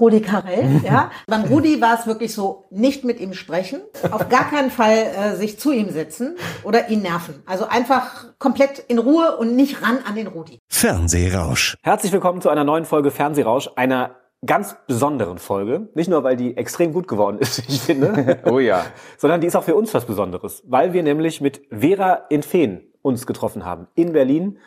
[0.00, 1.10] Rudi Carell, ja.
[1.26, 3.80] Beim Rudi war es wirklich so, nicht mit ihm sprechen,
[4.10, 7.42] auf gar keinen Fall äh, sich zu ihm setzen oder ihn nerven.
[7.46, 10.58] Also einfach komplett in Ruhe und nicht ran an den Rudi.
[10.68, 11.76] Fernsehrausch.
[11.82, 15.88] Herzlich willkommen zu einer neuen Folge Fernsehrausch, einer ganz besonderen Folge.
[15.94, 18.40] Nicht nur, weil die extrem gut geworden ist, ich finde.
[18.44, 18.84] oh ja.
[19.18, 22.92] Sondern die ist auch für uns was Besonderes, weil wir nämlich mit Vera in Feen
[23.02, 24.58] uns getroffen haben in Berlin.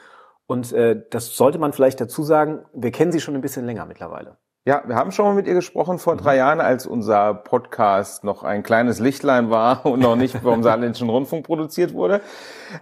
[0.47, 3.85] Und äh, das sollte man vielleicht dazu sagen, wir kennen sie schon ein bisschen länger
[3.85, 4.37] mittlerweile.
[4.65, 8.43] Ja, wir haben schon mal mit ihr gesprochen vor drei Jahren, als unser Podcast noch
[8.43, 12.19] ein kleines Lichtlein war und noch nicht vom Saarländischen Rundfunk produziert wurde.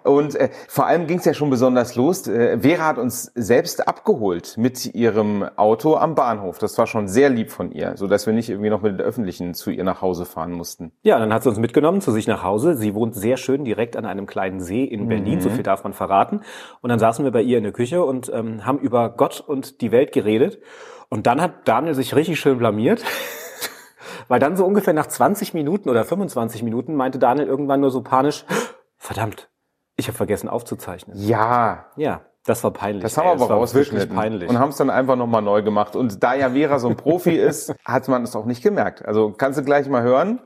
[0.04, 2.28] Und äh, vor allem ging es ja schon besonders los.
[2.28, 6.58] Äh, Vera hat uns selbst abgeholt mit ihrem Auto am Bahnhof.
[6.58, 9.02] Das war schon sehr lieb von ihr, so dass wir nicht irgendwie noch mit den
[9.02, 10.92] Öffentlichen zu ihr nach Hause fahren mussten.
[11.04, 12.74] Ja, dann hat sie uns mitgenommen zu sich nach Hause.
[12.74, 15.42] Sie wohnt sehr schön direkt an einem kleinen See in Berlin, mhm.
[15.42, 16.42] so viel darf man verraten.
[16.82, 19.80] Und dann saßen wir bei ihr in der Küche und ähm, haben über Gott und
[19.82, 20.60] die Welt geredet.
[21.10, 23.04] Und dann hat Daniel sich richtig schön blamiert.
[24.28, 28.02] Weil dann so ungefähr nach 20 Minuten oder 25 Minuten meinte Daniel irgendwann nur so
[28.02, 28.46] panisch,
[28.98, 29.50] verdammt,
[29.96, 31.18] ich habe vergessen aufzuzeichnen.
[31.18, 31.86] Ja.
[31.96, 33.04] Ja, das war peinlich.
[33.04, 34.50] Das haben wir aber rausgeschnitten peinlich.
[34.50, 35.96] und haben es dann einfach nochmal neu gemacht.
[35.96, 39.06] Und da ja Vera so ein Profi ist, hat man es auch nicht gemerkt.
[39.06, 40.40] Also kannst du gleich mal hören.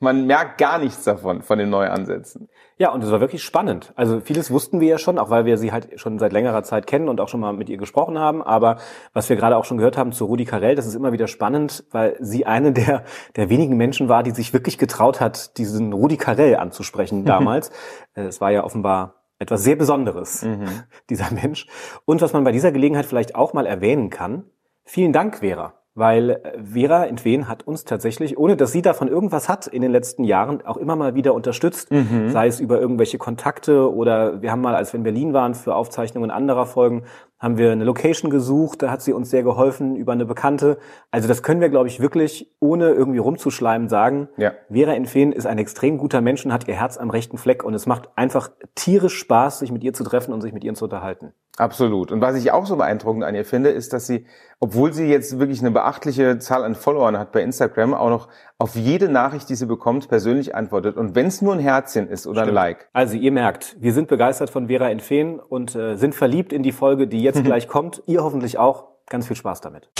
[0.00, 2.48] Man merkt gar nichts davon, von den Neuansätzen.
[2.76, 3.92] Ja, und es war wirklich spannend.
[3.94, 6.88] Also vieles wussten wir ja schon, auch weil wir sie halt schon seit längerer Zeit
[6.88, 8.42] kennen und auch schon mal mit ihr gesprochen haben.
[8.42, 8.78] Aber
[9.12, 11.84] was wir gerade auch schon gehört haben zu Rudi Carell, das ist immer wieder spannend,
[11.92, 13.04] weil sie eine der,
[13.36, 17.70] der wenigen Menschen war, die sich wirklich getraut hat, diesen Rudi Carell anzusprechen damals.
[18.14, 20.66] es war ja offenbar etwas sehr Besonderes, mhm.
[21.10, 21.66] dieser Mensch.
[22.06, 24.44] Und was man bei dieser Gelegenheit vielleicht auch mal erwähnen kann,
[24.84, 29.08] vielen Dank, Vera weil äh, Vera in Wien hat uns tatsächlich, ohne dass sie davon
[29.08, 32.30] irgendwas hat, in den letzten Jahren auch immer mal wieder unterstützt, mhm.
[32.30, 35.74] sei es über irgendwelche Kontakte oder wir haben mal, als wir in Berlin waren für
[35.74, 37.04] Aufzeichnungen anderer Folgen,
[37.38, 40.78] haben wir eine Location gesucht, da hat sie uns sehr geholfen über eine Bekannte.
[41.10, 44.28] Also das können wir, glaube ich, wirklich, ohne irgendwie rumzuschleimen, sagen.
[44.36, 44.52] Ja.
[44.70, 47.74] Vera Infeen ist ein extrem guter Mensch und hat ihr Herz am rechten Fleck und
[47.74, 50.84] es macht einfach tierisch Spaß, sich mit ihr zu treffen und sich mit ihr zu
[50.84, 51.32] unterhalten.
[51.56, 52.10] Absolut.
[52.10, 54.26] Und was ich auch so beeindruckend an ihr finde, ist, dass sie,
[54.58, 58.28] obwohl sie jetzt wirklich eine beachtliche Zahl an Followern hat bei Instagram, auch noch
[58.58, 60.96] auf jede Nachricht, die sie bekommt, persönlich antwortet.
[60.96, 62.48] Und wenn es nur ein Herzchen ist oder Stimmt.
[62.48, 62.88] ein Like.
[62.92, 66.64] Also ihr merkt, wir sind begeistert von Vera in Feen und äh, sind verliebt in
[66.64, 68.02] die Folge, die jetzt gleich kommt.
[68.06, 68.88] Ihr hoffentlich auch.
[69.08, 69.90] Ganz viel Spaß damit.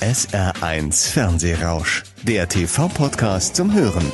[0.00, 4.10] SR1 Fernsehrausch, der TV-Podcast zum Hören.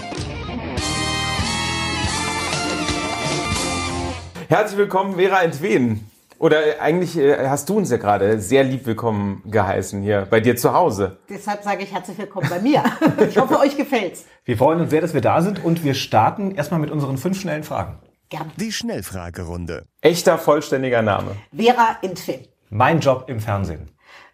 [4.48, 6.11] Herzlich willkommen, Vera Entwen.
[6.42, 10.56] Oder eigentlich äh, hast du uns ja gerade sehr lieb willkommen geheißen hier bei dir
[10.56, 11.20] zu Hause.
[11.28, 12.82] Deshalb sage ich herzlich willkommen bei mir.
[13.28, 14.24] Ich hoffe, euch gefällt's.
[14.44, 17.40] Wir freuen uns sehr, dass wir da sind und wir starten erstmal mit unseren fünf
[17.40, 18.00] schnellen Fragen.
[18.28, 18.50] Gerne.
[18.56, 19.86] Die Schnellfragerunde.
[20.00, 21.36] Echter vollständiger Name.
[21.56, 22.48] Vera Entwen.
[22.70, 23.92] Mein Job im Fernsehen.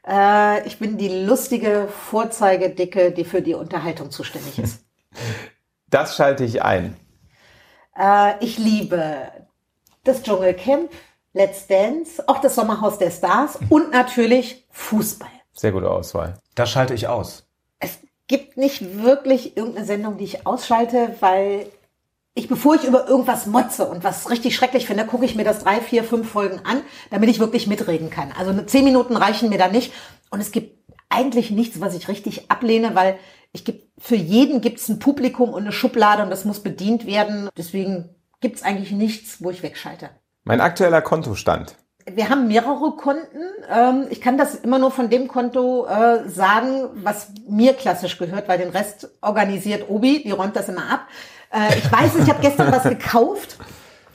[0.09, 4.83] Äh, ich bin die lustige Vorzeigedicke, die für die Unterhaltung zuständig ist.
[5.91, 6.97] Das schalte ich ein.
[7.99, 9.31] Äh, ich liebe
[10.05, 10.91] das Dschungelcamp,
[11.39, 15.31] Let's Dance, auch das Sommerhaus der Stars und natürlich Fußball.
[15.53, 16.35] Sehr gute Auswahl.
[16.57, 17.47] Das schalte ich aus.
[17.79, 21.67] Es gibt nicht wirklich irgendeine Sendung, die ich ausschalte, weil
[22.35, 25.61] ich, bevor ich über irgendwas motze und was richtig schrecklich finde, gucke ich mir das
[25.61, 28.33] drei, vier, fünf Folgen an, damit ich wirklich mitreden kann.
[28.37, 29.93] Also zehn Minuten reichen mir da nicht.
[30.31, 30.77] Und es gibt
[31.09, 33.17] eigentlich nichts, was ich richtig ablehne, weil
[33.53, 37.07] ich gibt, für jeden gibt es ein Publikum und eine Schublade und das muss bedient
[37.07, 37.49] werden.
[37.57, 38.09] Deswegen
[38.41, 40.11] gibt es eigentlich nichts, wo ich wegschalte.
[40.45, 41.77] Mein aktueller Kontostand.
[42.11, 43.39] Wir haben mehrere Konten.
[43.71, 48.49] Ähm, ich kann das immer nur von dem Konto äh, sagen, was mir klassisch gehört,
[48.49, 51.01] weil den Rest organisiert Obi, die räumt das immer ab.
[51.53, 53.59] Äh, ich weiß, ich habe gestern was gekauft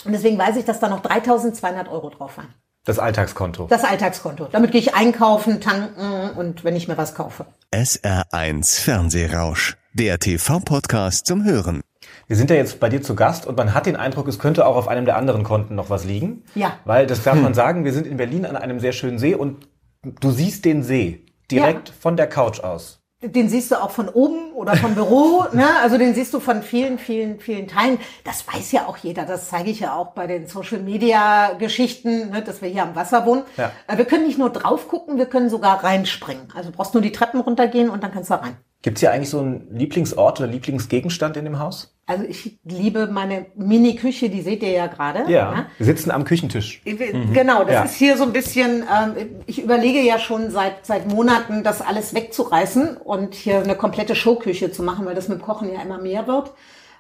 [0.06, 2.54] und deswegen weiß ich, dass da noch 3200 Euro drauf waren.
[2.86, 3.68] Das Alltagskonto.
[3.70, 4.50] Das Alltagskonto.
[4.52, 7.46] Damit gehe ich einkaufen, tanken und wenn ich mir was kaufe.
[7.74, 11.82] SR1 Fernsehrausch, der TV-Podcast zum Hören.
[12.28, 14.66] Wir sind ja jetzt bei dir zu Gast und man hat den Eindruck, es könnte
[14.66, 16.44] auch auf einem der anderen Konten noch was liegen.
[16.56, 16.78] Ja.
[16.86, 19.68] Weil, das darf man sagen, wir sind in Berlin an einem sehr schönen See und
[20.02, 21.96] du siehst den See direkt ja.
[22.00, 25.66] von der Couch aus den siehst du auch von oben oder vom Büro, ne?
[25.82, 27.98] Also den siehst du von vielen, vielen, vielen Teilen.
[28.24, 29.26] Das weiß ja auch jeder.
[29.26, 32.42] Das zeige ich ja auch bei den Social Media Geschichten, ne?
[32.42, 33.44] dass wir hier am Wasser wohnen.
[33.58, 33.72] Ja.
[33.88, 36.48] Äh, wir können nicht nur drauf gucken, wir können sogar reinspringen.
[36.54, 38.58] Also brauchst nur die Treppen runtergehen und dann kannst du rein.
[38.84, 41.96] Gibt es hier eigentlich so einen Lieblingsort oder Lieblingsgegenstand in dem Haus?
[42.06, 45.32] Also ich liebe meine Mini-Küche, die seht ihr ja gerade.
[45.32, 46.82] Ja, wir sitzen am Küchentisch.
[46.84, 47.84] Genau, das Ja.
[47.84, 49.16] ist hier so ein bisschen, ähm,
[49.46, 54.70] ich überlege ja schon seit, seit Monaten, das alles wegzureißen und hier eine komplette Showküche
[54.74, 56.52] zu machen, weil das mit Kochen ja immer mehr wird.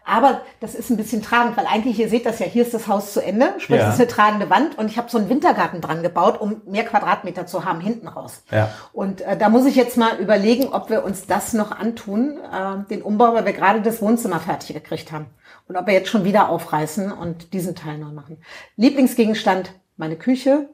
[0.05, 2.87] Aber das ist ein bisschen tragend, weil eigentlich, ihr seht das ja, hier ist das
[2.87, 3.87] Haus zu Ende, sprich, Ja.
[3.87, 6.83] es ist eine tragende Wand und ich habe so einen Wintergarten dran gebaut, um mehr
[6.83, 8.43] Quadratmeter zu haben hinten raus.
[8.51, 8.69] Ja.
[8.91, 12.87] Und äh, da muss ich jetzt mal überlegen, ob wir uns das noch antun, äh,
[12.89, 15.27] den Umbau, weil wir gerade das Wohnzimmer fertig gekriegt haben.
[15.69, 18.37] Und ob wir jetzt schon wieder aufreißen und diesen Teil neu machen.
[18.75, 20.67] Lieblingsgegenstand, meine Küche,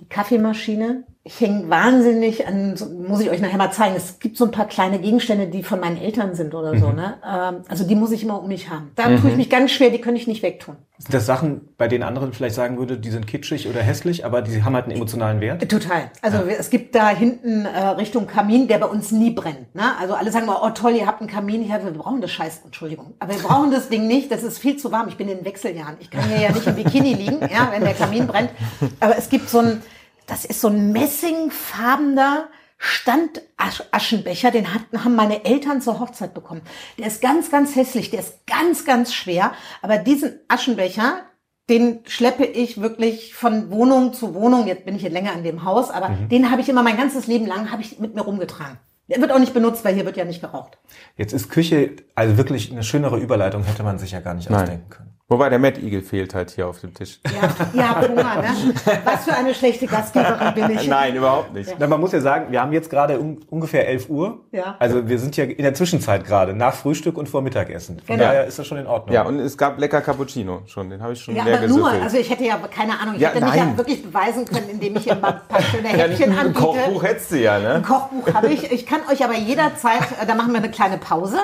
[0.00, 1.04] die Kaffeemaschine.
[1.24, 2.74] Ich hänge wahnsinnig an,
[3.06, 5.78] muss ich euch nachher mal zeigen, es gibt so ein paar kleine Gegenstände, die von
[5.78, 6.90] meinen Eltern sind oder so.
[6.90, 7.14] Ne?
[7.24, 8.90] Ähm, also die muss ich immer um mich haben.
[8.96, 10.74] Da tue ich mich ganz schwer, die kann ich nicht wegtun.
[10.98, 14.42] Sind das Sachen, bei denen andere vielleicht sagen würde, die sind kitschig oder hässlich, aber
[14.42, 15.70] die haben halt einen emotionalen Wert?
[15.70, 16.10] Total.
[16.22, 19.76] Also wir- es gibt da hinten äh, Richtung Kamin, der bei uns nie brennt.
[19.76, 19.82] Ne?
[20.00, 21.64] Also alle sagen mal, oh toll, ihr habt einen Kamin.
[21.68, 23.14] Ja, wir brauchen das Scheiß, Entschuldigung.
[23.20, 25.06] Aber wir brauchen das Ding nicht, das ist viel zu warm.
[25.06, 25.94] Ich bin in den Wechseljahren.
[26.00, 28.50] Ich kann hier ja nicht im Bikini liegen, ja, wenn der Kamin brennt.
[28.98, 29.82] Aber es gibt so ein,
[30.32, 32.48] das ist so ein messingfarbener
[32.78, 36.62] Standaschenbecher, den hatten, haben meine Eltern zur Hochzeit bekommen.
[36.96, 39.52] Der ist ganz, ganz hässlich, der ist ganz, ganz schwer.
[39.82, 41.20] Aber diesen Aschenbecher,
[41.68, 44.66] den schleppe ich wirklich von Wohnung zu Wohnung.
[44.66, 47.26] Jetzt bin ich hier länger in dem Haus, aber den habe ich immer mein ganzes
[47.26, 48.78] Leben lang habe ich mit mir rumgetragen.
[49.08, 50.78] Der wird auch nicht benutzt, weil hier wird ja nicht geraucht.
[51.18, 54.88] Jetzt ist Küche, also wirklich eine schönere Überleitung hätte man sich ja gar nicht ausdenken
[54.88, 55.11] können.
[55.28, 57.18] Wobei der Matt Eagle fehlt halt hier auf dem Tisch.
[57.24, 58.74] Ja, ihr habt Hunger, ne?
[59.04, 60.86] Was für eine schlechte Gastgeberin bin ich.
[60.88, 61.74] Nein, überhaupt nicht.
[61.78, 64.40] Na, man muss ja sagen, wir haben jetzt gerade un ungefähr 11 Uhr.
[64.50, 64.76] Ja.
[64.78, 67.98] Also wir sind ja in der Zwischenzeit gerade, nach Frühstück und vor Mittagessen.
[68.00, 68.28] Von Genau.
[68.28, 69.14] daher ist das schon in Ordnung.
[69.14, 70.90] Ja, und es gab lecker Cappuccino schon.
[70.90, 72.02] Den habe ich schon Ja, leer aber nur, gesüffelt.
[72.02, 73.78] also ich hätte ja keine Ahnung, ich Ja, hätte mich ja nein.
[73.78, 76.60] wirklich beweisen können, indem ich hier mal ein paar schöne ja, Häppchen ein anbiete.
[76.60, 77.74] Kochbuch hättest du ja, ne?
[77.76, 78.70] Ein Kochbuch habe ich.
[78.70, 81.38] Ich kann euch aber jederzeit, äh, da machen wir eine kleine Pause,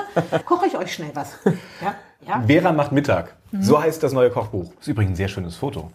[0.45, 1.39] koche ich euch schnell was.
[1.81, 1.95] Ja,
[2.27, 2.43] ja.
[2.45, 3.35] Vera macht Mittag.
[3.51, 3.63] Mhm.
[3.63, 4.71] So heißt das neue Kochbuch.
[4.79, 5.91] Ist übrigens ein sehr schönes Foto.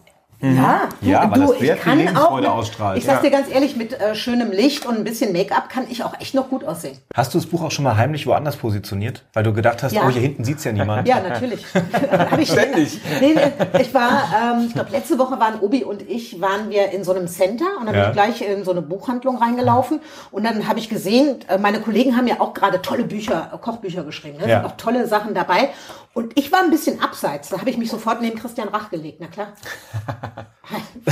[0.53, 2.97] Ja, Ja, weil du, das sehr ich viel kann Lebensfreude auch, ausstrahlt.
[2.97, 3.21] Ich sag Ja.
[3.21, 6.35] dir ganz ehrlich, mit äh, schönem Licht und ein bisschen Make-up kann ich auch echt
[6.35, 6.97] noch gut aussehen.
[7.13, 9.23] Hast du das Buch auch schon mal heimlich woanders positioniert?
[9.33, 10.03] Weil du gedacht hast, Ja.
[10.05, 11.07] oh, hier hinten sieht's ja niemand.
[11.07, 11.65] Ja, natürlich.
[12.11, 12.99] Hab ich Ständig.
[13.21, 16.91] Nee, nee, ich war, ähm, ich glaube, letzte Woche waren Obi und ich, waren wir
[16.91, 18.01] in so einem Center und dann Ja.
[18.01, 19.99] bin ich gleich in so eine Buchhandlung reingelaufen
[20.31, 23.57] und dann habe ich gesehen, äh, meine Kollegen haben ja auch gerade tolle Bücher, äh,
[23.57, 24.37] Kochbücher geschrieben.
[24.37, 24.47] Ne?
[24.49, 24.57] Ja.
[24.61, 25.69] sind auch tolle Sachen dabei.
[26.13, 27.49] Und ich war ein bisschen abseits.
[27.49, 29.47] Da habe ich mich sofort neben Christian Rach gelegt, na klar.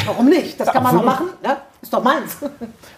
[0.06, 0.60] Warum nicht?
[0.60, 1.28] Das kann man doch machen.
[1.44, 1.58] Ne?
[1.81, 2.38] Ist doch meins.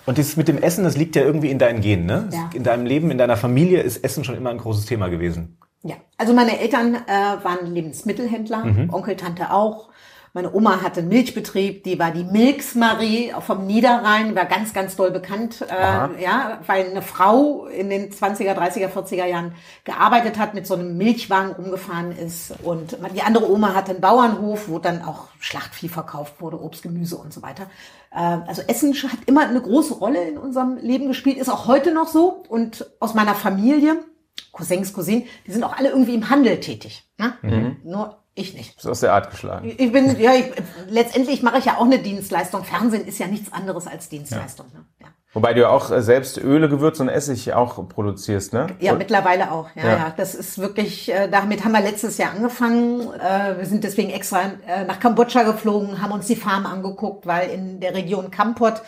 [0.06, 2.30] Und das mit dem Essen, das liegt ja irgendwie in deinen Genen, ne?
[2.32, 2.50] Ja.
[2.54, 5.58] In deinem Leben, in deiner Familie ist Essen schon immer ein großes Thema gewesen.
[5.84, 9.90] Ja, also meine Eltern äh, waren Lebensmittelhändler, Onkel, Tante auch.
[10.36, 14.98] Meine Oma hatte einen Milchbetrieb, die war die Milks Marie vom Niederrhein, war ganz, ganz
[14.98, 19.54] doll bekannt, äh, ja, weil eine Frau in den 20er, 30er, 40er Jahren
[19.86, 22.54] gearbeitet hat, mit so einem Milchwagen rumgefahren ist.
[22.64, 27.16] Und die andere Oma hatte einen Bauernhof, wo dann auch Schlachtvieh verkauft wurde, Obst, Gemüse
[27.16, 27.70] und so weiter.
[28.12, 31.94] Äh, also Essen hat immer eine große Rolle in unserem Leben gespielt, ist auch heute
[31.94, 32.44] noch so.
[32.50, 34.04] Und aus meiner Familie,
[34.52, 37.10] Cousins, Cousinen, die sind auch alle irgendwie im Handel tätig.
[37.18, 37.38] Ne?
[37.86, 38.78] Nur ich nicht.
[38.78, 39.74] Ist aus der Art geschlagen.
[39.78, 40.52] Ich bin, ja, ich,
[40.90, 42.64] letztendlich mache ich ja auch eine Dienstleistung.
[42.66, 44.68] Fernsehen ist ja nichts anderes als Dienstleistung.
[44.74, 44.86] Ne?
[45.02, 45.08] Ja.
[45.34, 48.68] Wobei du ja auch äh, selbst Öle, Gewürze und Essig auch produzierst, ne?
[48.80, 49.68] Ja, Und- mittlerweile auch.
[49.76, 49.90] Ja, Ja.
[49.98, 50.14] ja.
[50.16, 53.02] Das ist wirklich, äh, damit haben wir letztes Jahr angefangen.
[53.14, 57.50] Äh, wir sind deswegen extra äh, nach Kambodscha geflogen, haben uns die Farm angeguckt, weil
[57.50, 58.82] in der Region Kampot,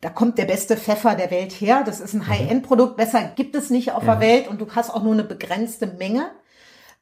[0.00, 1.82] da kommt der beste Pfeffer der Welt her.
[1.84, 2.96] Das ist ein High-End-Produkt.
[2.96, 6.30] Besser gibt es nicht auf der Welt und du hast auch nur eine begrenzte Menge.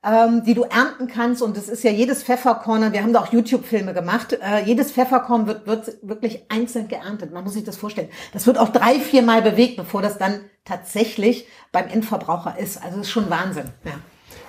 [0.08, 1.42] Ähm, die du ernten kannst.
[1.42, 5.46] Und es ist ja jedes Pfefferkorn, wir haben da auch YouTube-Filme gemacht, äh, jedes Pfefferkorn
[5.46, 7.32] wird, wird wirklich einzeln geerntet.
[7.32, 8.08] Man muss sich das vorstellen.
[8.32, 12.82] Das wird auch drei, vier Mal bewegt, bevor das dann tatsächlich beim Endverbraucher ist.
[12.82, 13.70] Also das ist schon Wahnsinn.
[13.84, 13.92] Ja.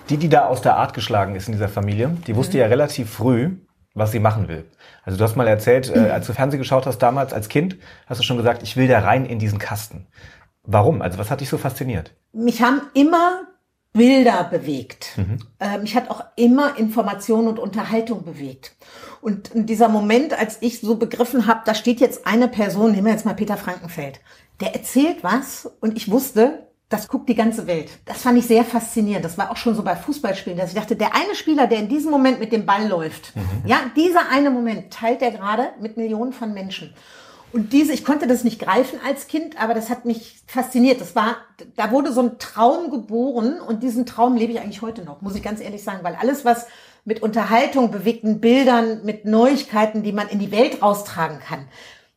[0.09, 3.09] Die, die da aus der Art geschlagen ist in dieser Familie, die wusste ja relativ
[3.11, 3.57] früh,
[3.93, 4.65] was sie machen will.
[5.03, 8.19] Also du hast mal erzählt, äh, als du Fernsehen geschaut hast damals als Kind, hast
[8.19, 10.07] du schon gesagt, ich will da rein in diesen Kasten.
[10.63, 11.01] Warum?
[11.01, 12.13] Also was hat dich so fasziniert?
[12.31, 13.41] Mich haben immer
[13.93, 15.17] Bilder bewegt.
[15.59, 18.75] Äh, mich hat auch immer Information und Unterhaltung bewegt.
[19.21, 23.05] Und in dieser Moment, als ich so begriffen habe, da steht jetzt eine Person, nehmen
[23.05, 24.21] wir jetzt mal Peter Frankenfeld,
[24.59, 27.91] der erzählt was und ich wusste, das guckt die ganze Welt.
[28.05, 29.23] Das fand ich sehr faszinierend.
[29.23, 31.87] Das war auch schon so bei Fußballspielen, dass ich dachte, der eine Spieler, der in
[31.87, 33.33] diesem Moment mit dem Ball läuft,
[33.65, 36.93] ja, dieser eine Moment teilt er gerade mit Millionen von Menschen.
[37.51, 41.01] Und diese, ich konnte das nicht greifen als Kind, aber das hat mich fasziniert.
[41.01, 41.37] Das war,
[41.75, 45.35] da wurde so ein Traum geboren und diesen Traum lebe ich eigentlich heute noch, muss
[45.35, 46.67] ich ganz ehrlich sagen, weil alles, was
[47.05, 51.67] mit Unterhaltung, bewegten Bildern, mit Neuigkeiten, die man in die Welt raustragen kann,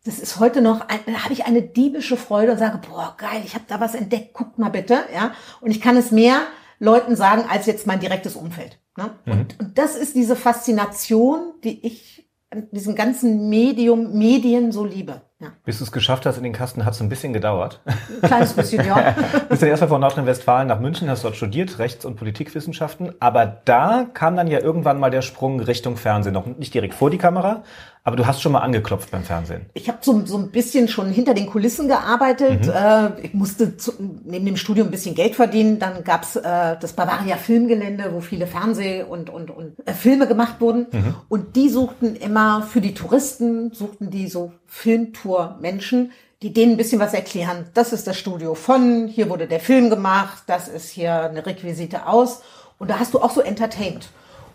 [0.04, 3.42] das ist heute noch, ein, da habe ich eine diebische Freude und sage, boah, geil,
[3.44, 5.32] ich habe da was entdeckt, guckt mal bitte, ja.
[5.60, 6.40] Und ich kann es mehr
[6.80, 8.80] Leuten sagen als jetzt mein direktes Umfeld.
[8.96, 9.12] Ne?
[9.24, 9.32] Mhm.
[9.32, 12.22] Und, und das ist diese Faszination, die ich
[12.52, 15.23] an diesen ganzen Medium, Medien so liebe.
[15.42, 15.49] Ja.
[15.64, 17.80] Bis du es geschafft hast in den Kasten, hat es ein bisschen gedauert.
[17.84, 19.16] Ein kleines bisschen, ja.
[19.49, 23.12] bist dann erstmal von Nordrhein-Westfalen nach München, hast dort studiert, Rechts- und Politikwissenschaften.
[23.18, 26.32] Aber da kam dann ja irgendwann mal der Sprung Richtung Fernsehen.
[26.32, 27.64] Noch nicht direkt vor die Kamera,
[28.04, 29.66] aber du hast schon mal angeklopft beim Fernsehen.
[29.75, 32.66] Ich habe so, so ein bisschen schon hinter den Kulissen gearbeitet.
[32.66, 32.72] Mhm.
[32.72, 33.92] Äh, ich musste zu,
[34.25, 35.80] neben dem Studium ein bisschen Geld verdienen.
[35.80, 40.61] Dann gab's äh, das Bavaria Filmgelände, wo viele Fernseh- und, und, und äh, Filme gemacht
[40.61, 40.87] wurden.
[40.92, 41.14] Mhm.
[41.28, 46.99] Und die suchten immer für die Touristen, suchten die so Filmtour-Menschen, die denen ein bisschen
[46.99, 47.67] was erklären.
[47.75, 52.07] Das ist das Studio von, hier wurde der Film gemacht, das ist hier eine Requisite
[52.07, 52.43] aus.
[52.79, 54.09] Und da hast du auch so entertained.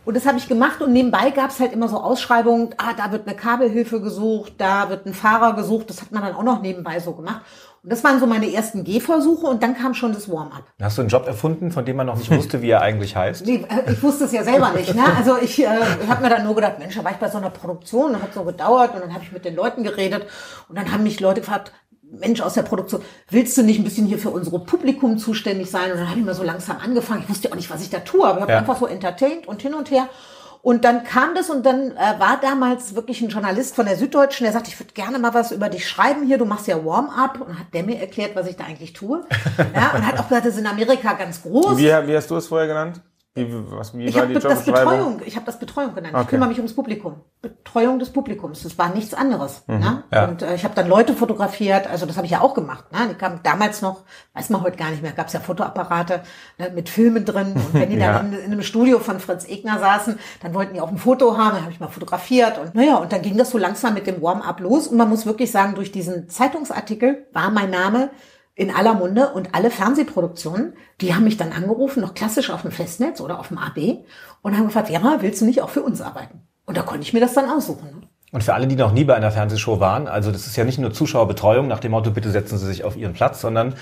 [0.05, 3.11] Und das habe ich gemacht und nebenbei gab es halt immer so Ausschreibungen, ah, da
[3.11, 6.61] wird eine Kabelhilfe gesucht, da wird ein Fahrer gesucht, das hat man dann auch noch
[6.61, 7.41] nebenbei so gemacht.
[7.83, 10.63] Und das waren so meine ersten Gehversuche und dann kam schon das Warm-up.
[10.81, 13.45] Hast du einen Job erfunden, von dem man noch nicht wusste, wie er eigentlich heißt?
[13.45, 14.93] Nee, äh, ich wusste es ja selber nicht.
[14.93, 15.03] Ne?
[15.17, 15.67] Also ich, äh,
[16.07, 18.33] habe mir dann nur gedacht, Mensch, da war ich bei so einer Produktion und hat
[18.33, 20.25] so gedauert und dann habe ich mit den Leuten geredet
[20.67, 21.71] und dann haben mich Leute gefragt,
[22.09, 25.91] Mensch aus der Produktion, willst du nicht ein bisschen hier für unsere Publikum zuständig sein?
[25.91, 27.23] Und dann habe ich mal so langsam angefangen.
[27.23, 28.59] Ich wusste ja auch nicht, was ich da tue, aber ich habe ja.
[28.59, 30.07] einfach so entertained und hin und her.
[30.67, 34.43] Und dann kam das und dann äh, war damals wirklich ein Journalist von der Süddeutschen,
[34.43, 37.39] der sagte, ich würde gerne mal was über dich schreiben hier, du machst ja Warm-up
[37.39, 39.23] und hat der mir erklärt, was ich da eigentlich tue.
[39.73, 41.77] ja, und hat auch gesagt, das ist in Amerika ganz groß.
[41.77, 42.99] Wie, wie hast du es vorher genannt?
[43.37, 46.13] Wie, was, wie ich habe das Betreuung, ich habe das Betreuung genannt.
[46.13, 46.23] Okay.
[46.23, 47.21] Ich kümmere mich ums Publikum.
[47.41, 48.63] Betreuung des Publikums.
[48.63, 49.63] Das war nichts anderes.
[49.67, 49.79] Mhm.
[49.79, 50.03] Ne?
[50.11, 50.25] Ja.
[50.25, 51.87] Und äh, ich habe dann Leute fotografiert.
[51.87, 52.91] Also das habe ich ja auch gemacht.
[52.91, 52.99] Ne?
[53.11, 54.03] Die kamen damals noch,
[54.33, 56.21] weiß man heute gar nicht mehr, gab es ja Fotoapparate
[56.57, 57.53] ne, mit Filmen drin.
[57.53, 58.13] Und wenn die ja.
[58.13, 61.37] dann in, in, einem Studio von Fritz Egner saßen, dann wollten die auch ein Foto
[61.37, 61.55] haben.
[61.55, 62.57] Dann habe ich mal fotografiert.
[62.57, 64.87] Und naja, und dann ging das so langsam mit dem Warm-up los.
[64.87, 68.09] Und man muss wirklich sagen, durch diesen Zeitungsartikel war mein Name
[68.57, 72.71] in aller Munde und alle Fernsehproduktionen, die haben mich dann angerufen, noch klassisch auf dem
[72.71, 73.99] Festnetz oder auf dem AB
[74.41, 76.41] und haben gefragt, ja, willst du nicht auch für uns arbeiten?
[76.65, 77.85] Und da konnte ich mir das dann aussuchen.
[77.85, 78.07] Ne?
[78.31, 80.79] Und für alle, die noch nie bei einer Fernsehshow waren, also das ist ja nicht
[80.79, 83.75] nur Zuschauerbetreuung nach dem Motto, bitte setzen Sie sich auf Ihren Platz, sondern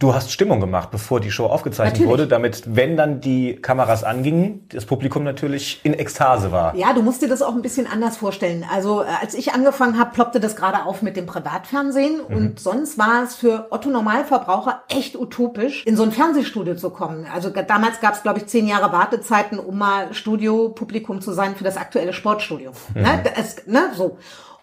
[0.00, 2.10] Du hast Stimmung gemacht, bevor die Show aufgezeichnet natürlich.
[2.10, 6.74] wurde, damit, wenn dann die Kameras angingen, das Publikum natürlich in Ekstase war.
[6.74, 8.64] Ja, du musst dir das auch ein bisschen anders vorstellen.
[8.72, 12.34] Also äh, als ich angefangen habe, ploppte das gerade auf mit dem Privatfernsehen mhm.
[12.34, 17.26] und sonst war es für Otto Normalverbraucher echt utopisch, in so ein Fernsehstudio zu kommen.
[17.30, 21.64] Also damals gab es, glaube ich, zehn Jahre Wartezeiten, um mal Studiopublikum zu sein für
[21.64, 22.72] das aktuelle Sportstudio.
[22.94, 23.02] Mhm.
[23.02, 23.22] Ne?
[23.36, 23.90] Das, ne?
[23.94, 24.16] So.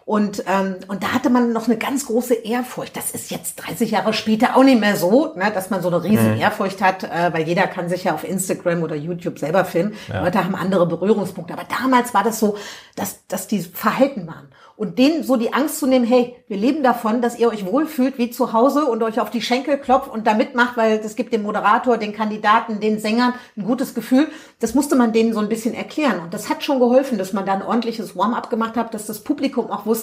[0.08, 2.96] Und, ähm, und da hatte man noch eine ganz große Ehrfurcht.
[2.96, 6.02] Das ist jetzt 30 Jahre später auch nicht mehr so, ne, dass man so eine
[6.02, 6.40] riesen mhm.
[6.40, 9.92] Ehrfurcht hat, äh, weil jeder kann sich ja auf Instagram oder YouTube selber filmen.
[10.08, 10.22] Ja.
[10.24, 11.52] Leute haben andere Berührungspunkte.
[11.52, 12.56] Aber damals war das so,
[12.96, 14.48] dass, dass die verhalten waren
[14.78, 18.16] und denen so die Angst zu nehmen, hey, wir leben davon, dass ihr euch wohlfühlt
[18.16, 21.32] wie zu Hause und euch auf die Schenkel klopft und da mitmacht, weil das gibt
[21.32, 24.28] dem Moderator, den Kandidaten, den Sängern ein gutes Gefühl.
[24.60, 26.20] Das musste man denen so ein bisschen erklären.
[26.20, 29.24] Und das hat schon geholfen, dass man da ein ordentliches Warm-up gemacht hat, dass das
[29.24, 29.97] Publikum auch wusste,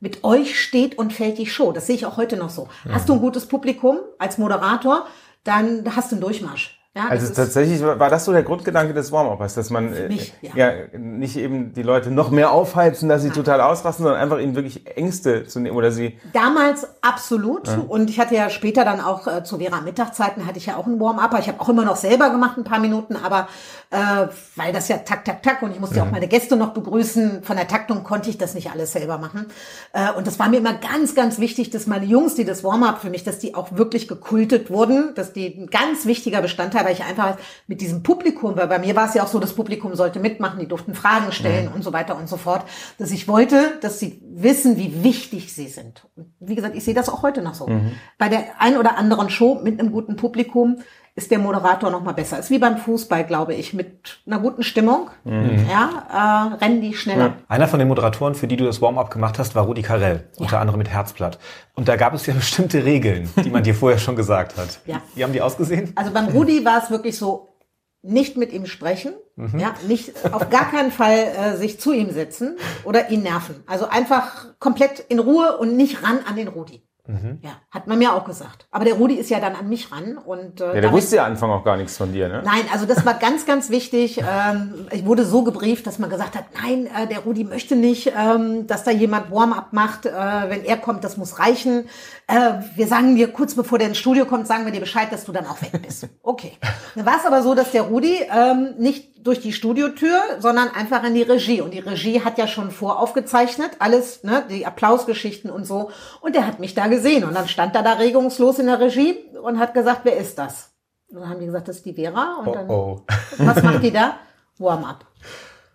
[0.00, 1.72] mit euch steht und fällt die Show.
[1.72, 2.68] Das sehe ich auch heute noch so.
[2.84, 2.94] Ja.
[2.94, 5.06] Hast du ein gutes Publikum als Moderator,
[5.44, 6.78] dann hast du einen Durchmarsch.
[6.96, 10.70] Ja, also tatsächlich war das so der Grundgedanke des Warm-Uppers, dass man mich, äh, ja.
[10.70, 10.72] ja.
[10.96, 13.34] nicht eben die Leute noch mehr aufheizen, dass sie ja.
[13.34, 16.20] total ausrasten, sondern einfach ihnen wirklich Ängste zu nehmen oder sie.
[16.32, 17.68] Damals absolut.
[17.88, 20.86] Und ich hatte ja später dann auch äh, zu Vera Mittagszeiten hatte ich ja auch
[20.86, 21.40] einen Warm-Upper.
[21.40, 23.48] Ich habe auch immer noch selber gemacht, ein paar Minuten, aber
[23.94, 26.74] äh, weil das ja tak, tak, tak und ich musste ja auch meine Gäste noch
[26.74, 27.44] begrüßen.
[27.44, 29.46] Von der Taktung konnte ich das nicht alles selber machen.
[29.92, 33.00] Äh, und das war mir immer ganz, ganz wichtig, dass meine Jungs, die das Warm-up
[33.00, 36.92] für mich, dass die auch wirklich gekultet wurden, dass die ein ganz wichtiger Bestandteil weil
[36.92, 37.36] ich einfach
[37.68, 40.58] mit diesem Publikum, weil bei mir war es ja auch so, das Publikum sollte mitmachen,
[40.58, 41.74] die durften Fragen stellen mhm.
[41.74, 42.64] und so weiter und so fort,
[42.98, 46.04] dass ich wollte, dass sie wissen, wie wichtig sie sind.
[46.16, 47.68] Und wie gesagt, ich sehe das auch heute noch so.
[47.68, 47.92] Mhm.
[48.18, 50.78] Bei der ein oder anderen Show mit einem guten Publikum
[51.16, 52.38] ist der Moderator noch mal besser.
[52.40, 55.10] Ist wie beim Fußball, glaube ich, mit einer guten Stimmung.
[55.22, 55.66] Mhm.
[55.70, 57.26] Ja, äh, rennen die schneller.
[57.26, 57.36] Ja.
[57.46, 60.40] Einer von den Moderatoren, für die du das Warm-up gemacht hast, war Rudi Carell, ja.
[60.40, 61.38] unter anderem mit Herzblatt.
[61.74, 64.80] Und da gab es ja bestimmte Regeln, die man dir vorher schon gesagt hat.
[64.86, 65.02] Ja.
[65.14, 65.92] Wie haben die ausgesehen?
[65.94, 67.54] Also beim Rudi war es wirklich so,
[68.02, 69.58] nicht mit ihm sprechen, mhm.
[69.58, 73.62] ja, nicht auf gar keinen Fall äh, sich zu ihm setzen oder ihn nerven.
[73.66, 76.82] Also einfach komplett in Ruhe und nicht ran an den Rudi.
[77.06, 77.38] Mhm.
[77.42, 78.66] Ja, hat man mir auch gesagt.
[78.70, 81.26] Aber der Rudi ist ja dann an mich ran und äh, ja, der wusste ja
[81.26, 82.40] Anfang auch gar nichts von dir, ne?
[82.42, 84.22] Nein, also das war ganz, ganz wichtig.
[84.26, 88.10] Ähm, ich wurde so gebrieft, dass man gesagt hat, nein, äh, der Rudi möchte nicht,
[88.16, 90.06] ähm, dass da jemand Warm-up macht.
[90.06, 91.88] Äh, wenn er kommt, das muss reichen.
[92.26, 95.24] Äh, wir sagen dir kurz bevor der ins Studio kommt, sagen wir dir Bescheid, dass
[95.24, 96.08] du dann auch weg bist.
[96.22, 96.52] Okay.
[96.94, 101.04] Dann war es aber so, dass der Rudi ähm, nicht durch die Studiotür, sondern einfach
[101.04, 101.60] in die Regie.
[101.60, 105.90] Und die Regie hat ja schon voraufgezeichnet, alles, ne, die Applausgeschichten und so.
[106.20, 107.24] Und der hat mich da gesehen.
[107.24, 110.70] Und dann stand er da regungslos in der Regie und hat gesagt, wer ist das?
[111.08, 112.42] Und dann haben die gesagt, das ist die Vera.
[112.44, 113.14] Und dann, Oh, oh.
[113.38, 114.16] was macht die da?
[114.58, 115.04] Warm-up.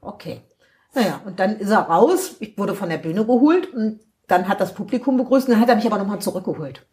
[0.02, 0.42] Okay.
[0.94, 2.36] Naja, und dann ist er raus.
[2.40, 5.76] Ich wurde von der Bühne geholt und dann hat das Publikum begrüßt dann hat er
[5.76, 6.86] mich aber nochmal zurückgeholt.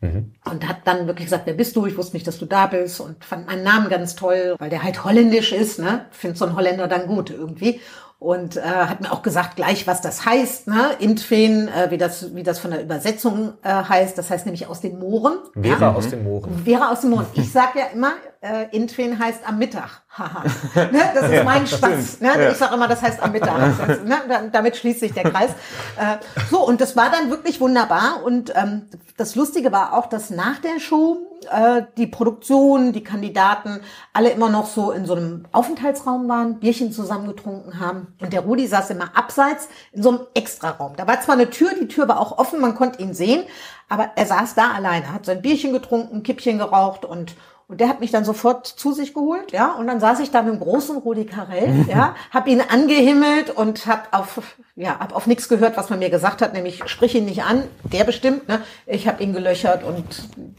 [0.51, 1.87] Und hat dann wirklich gesagt, wer bist du?
[1.87, 4.83] Ich wusste nicht, dass du da bist und fand meinen Namen ganz toll, weil der
[4.83, 6.07] halt holländisch ist, ne?
[6.11, 7.81] Findet so ein Holländer dann gut irgendwie.
[8.19, 10.91] Und äh, hat mir auch gesagt gleich, was das heißt, ne?
[11.01, 14.17] Intfen, äh, wie das wie das von der Übersetzung äh, heißt.
[14.17, 15.35] Das heißt nämlich aus den Mooren.
[15.61, 16.65] Vera aus den Mooren.
[16.65, 17.27] Wäre aus dem Mond.
[17.35, 20.03] Ich sag ja immer, äh, Intwen heißt am Mittag.
[20.09, 20.45] Haha.
[20.93, 21.01] ne?
[21.15, 22.21] Das ist mein Spaß.
[22.23, 22.31] Ne?
[22.53, 23.57] Ich sage immer, das heißt am Mittag.
[24.07, 24.17] Ne?
[24.27, 25.51] Da- Damit schließt sich der Kreis.
[25.99, 26.17] Äh,
[26.51, 28.23] so, und das war dann wirklich wunderbar.
[28.25, 28.87] Und ähm,
[29.19, 33.81] das Lustige war auch, dass nach der Show äh, die Produktion, die Kandidaten
[34.13, 38.15] alle immer noch so in so einem Aufenthaltsraum waren, Bierchen zusammen getrunken haben.
[38.21, 40.97] Und der Rudi saß immer abseits in so einem Extraraum.
[40.97, 43.45] Da war zwar eine Tür, die Tür war auch offen, man konnte ihn sehen,
[43.89, 47.37] aber er saß da alleine, hat sein Bierchen getrunken, Kippchen geraucht und
[47.69, 49.73] und der hat mich dann sofort zu sich geholt, ja.
[49.73, 53.87] Und dann saß ich da mit dem großen Rudi Carell, ja, hab ihn angehimmelt und
[53.87, 54.41] hab auf,
[54.77, 57.65] ja, hab auf nichts gehört, was man mir gesagt hat, nämlich sprich ihn nicht an,
[57.83, 58.61] der bestimmt, ne.
[58.87, 60.05] Ich habe ihn gelöchert und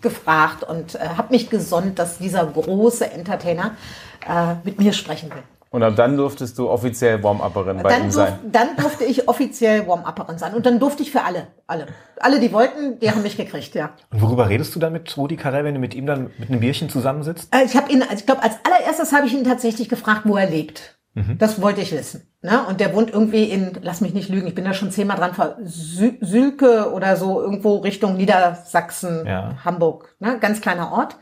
[0.02, 3.76] gefragt und äh, habe mich gesonnt, dass dieser große Entertainer
[4.28, 5.44] äh, mit mir sprechen will.
[5.78, 8.40] Und ab dann durftest du offiziell Warm-Upperin bei Dann, ihm durf, sein.
[8.52, 10.56] dann durfte ich offiziell Warm-Upperin sein.
[10.56, 11.86] Und dann durfte ich für alle, alle.
[12.20, 13.92] Alle, die wollten, die haben mich gekriegt, ja.
[14.12, 16.62] Und worüber redest du dann mit Rudi Carell, wenn du mit ihm dann mit einem
[16.62, 17.54] Bierchen zusammensitzt?
[17.54, 20.50] Äh, Ich habe ihn, ich glaube, als allererstes habe ich ihn tatsächlich gefragt, wo er
[20.50, 20.96] lebt.
[21.40, 22.28] Das wollte ich wissen.
[22.44, 22.60] Ne?
[22.70, 25.34] Und der wohnt irgendwie in, lass mich nicht lügen, ich bin da schon zehnmal dran
[25.34, 29.56] vor, Sü Sülke oder so, irgendwo Richtung Niedersachsen, Ja.
[29.66, 30.16] Hamburg.
[30.20, 30.38] Ne?
[30.40, 31.16] Ganz kleiner Ort.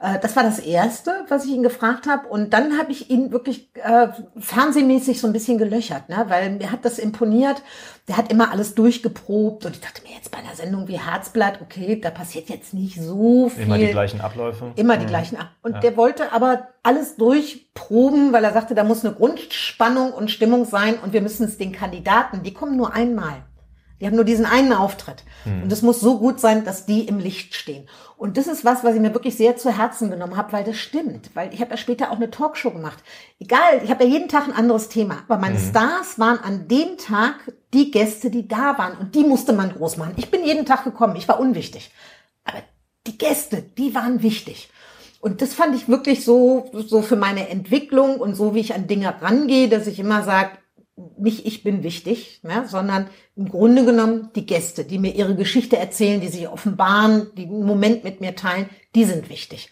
[0.00, 2.28] Äh, Das war das Erste, was ich ihn gefragt habe.
[2.28, 6.24] Und dann habe ich ihn wirklich äh, fernsehmäßig so ein bisschen gelöchert, ne?
[6.28, 7.62] weil mir hat das imponiert.
[8.08, 9.66] Der hat immer alles durchgeprobt.
[9.66, 13.00] Und ich dachte mir jetzt bei einer Sendung wie Herzblatt, okay, da passiert jetzt nicht
[13.00, 13.64] so viel.
[13.64, 14.72] Immer die gleichen Abläufe.
[14.76, 15.48] Immer die gleichen ab.
[15.62, 20.64] Und der wollte aber alles durchproben, weil er sagte, da muss eine Grundspannung und Stimmung
[20.64, 23.44] sein und wir müssen es den Kandidaten, die kommen nur einmal.
[24.00, 25.24] Die haben nur diesen einen Auftritt.
[25.62, 27.86] Und es muss so gut sein, dass die im Licht stehen.
[28.16, 30.76] Und das ist was, was ich mir wirklich sehr zu Herzen genommen habe, weil das
[30.76, 31.30] stimmt.
[31.34, 33.02] Weil ich habe ja später auch eine Talkshow gemacht.
[33.38, 35.18] Egal, ich habe ja jeden Tag ein anderes Thema.
[35.28, 38.96] Aber meine Stars waren an dem Tag die Gäste, die da waren.
[38.98, 40.14] Und die musste man groß machen.
[40.16, 41.16] Ich bin jeden Tag gekommen.
[41.16, 41.90] Ich war unwichtig.
[42.44, 42.58] Aber
[43.06, 44.70] die Gäste, die waren wichtig.
[45.20, 48.86] Und das fand ich wirklich so, so für meine Entwicklung und so, wie ich an
[48.86, 50.50] Dinge rangehe, dass ich immer sage,
[51.20, 53.06] nicht ich bin wichtig, ne, sondern
[53.36, 57.64] im Grunde genommen die Gäste, die mir ihre Geschichte erzählen, die sich offenbaren, die einen
[57.64, 59.70] Moment mit mir teilen, die sind wichtig.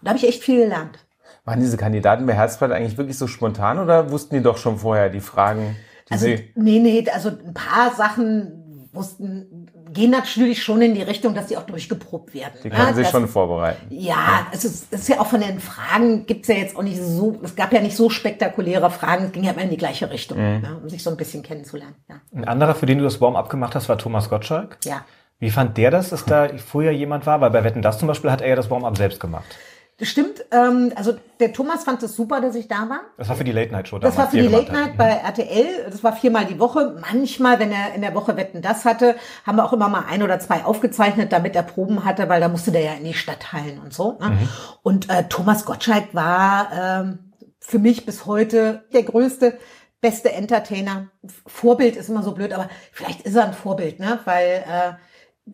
[0.00, 0.98] Und da habe ich echt viel gelernt.
[1.44, 5.08] Waren diese Kandidaten bei Herzblatt eigentlich wirklich so spontan oder wussten die doch schon vorher
[5.08, 5.76] die Fragen,
[6.08, 6.52] die Also, sie...
[6.54, 11.56] nee, nee, also ein paar Sachen wussten, gehen natürlich schon in die Richtung, dass die
[11.56, 12.52] auch durchgeprobt werden.
[12.62, 13.86] Die ne, konnten sich dass- schon vorbereiten.
[13.90, 17.00] Ja, es ist, es ist ja auch von den Fragen gibt's ja jetzt auch nicht
[17.00, 20.10] so, es gab ja nicht so spektakuläre Fragen, es ging ja immer in die gleiche
[20.10, 21.94] Richtung, ne, um sich so ein bisschen kennenzulernen.
[22.08, 22.20] Ja.
[22.34, 24.78] Ein anderer, für den du das Warm-up gemacht hast, war Thomas Gottschalk.
[24.84, 25.04] ja.
[25.42, 27.40] Wie fand der das, dass da vorher jemand war?
[27.40, 29.46] Weil bei Wetten, das zum Beispiel hat er ja das Warm-up selbst gemacht.
[30.00, 30.44] Das stimmt.
[30.50, 33.00] Ähm, also der Thomas fand es super, dass ich da war.
[33.18, 34.72] Das war für die Late-Night-Show Das war für die Late hat.
[34.72, 35.90] Night bei RTL.
[35.90, 36.96] Das war viermal die Woche.
[37.12, 40.22] Manchmal, wenn er in der Woche Wetten das hatte, haben wir auch immer mal ein
[40.22, 43.78] oder zwei aufgezeichnet, damit er Proben hatte, weil da musste der ja in die Stadthallen
[43.78, 44.12] und so.
[44.12, 44.38] Ne?
[44.82, 47.18] Und äh, Thomas Gottschalk war ähm,
[47.60, 49.58] für mich bis heute der größte,
[50.00, 51.08] beste Entertainer.
[51.46, 54.18] Vorbild ist immer so blöd, aber vielleicht ist er ein Vorbild, ne?
[54.24, 54.92] Weil äh,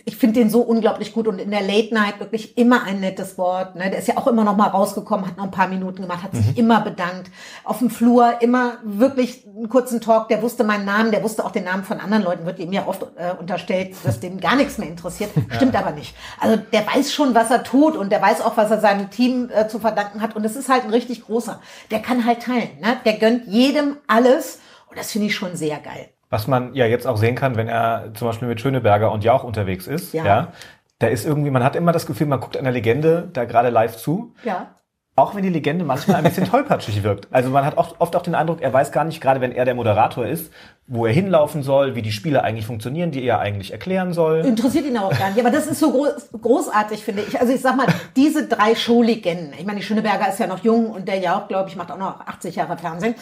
[0.04, 3.38] ich finde den so unglaublich gut und in der Late Night wirklich immer ein nettes
[3.38, 3.76] Wort.
[3.76, 3.90] Ne?
[3.90, 6.34] Der ist ja auch immer noch mal rausgekommen, hat noch ein paar Minuten gemacht, hat
[6.34, 7.30] sich immer bedankt.
[7.64, 10.28] Auf dem Flur immer wirklich einen kurzen Talk.
[10.28, 12.46] Der wusste meinen Namen, der wusste auch den Namen von anderen Leuten.
[12.46, 15.30] Wird ihm ja oft äh, unterstellt, dass dem gar nichts mehr interessiert.
[15.50, 16.14] Stimmt aber nicht.
[16.40, 19.50] Also der weiß schon, was er tut und der weiß auch, was er seinem Team
[19.54, 20.36] äh, zu verdanken hat.
[20.36, 21.60] Und das ist halt ein richtig großer.
[21.90, 22.80] Der kann halt teilen.
[22.80, 22.98] Ne?
[23.04, 24.58] Der gönnt jedem alles.
[24.88, 26.10] Und das finde ich schon sehr geil.
[26.28, 29.44] Was man ja jetzt auch sehen kann, wenn er zum Beispiel mit Schöneberger und Jauch
[29.44, 30.12] unterwegs ist.
[30.12, 30.24] Ja.
[30.24, 30.52] ja.
[30.98, 33.96] Da ist irgendwie, man hat immer das Gefühl, man guckt einer Legende da gerade live
[33.96, 34.34] zu.
[34.42, 34.74] Ja.
[35.14, 37.28] Auch wenn die Legende manchmal ein bisschen tollpatschig wirkt.
[37.30, 39.64] Also man hat oft, oft auch den Eindruck, er weiß gar nicht, gerade wenn er
[39.64, 40.52] der Moderator ist,
[40.88, 44.38] wo er hinlaufen soll, wie die Spiele eigentlich funktionieren, die er eigentlich erklären soll.
[44.46, 45.40] Interessiert ihn auch gar nicht.
[45.40, 47.40] Aber das ist so groß, großartig, finde ich.
[47.40, 49.52] Also ich sag mal, diese drei Showlegenden.
[49.58, 51.90] Ich meine, die Schöneberger ist ja noch jung und der ja auch, glaube ich, macht
[51.90, 53.16] auch noch 80 Jahre Fernsehen.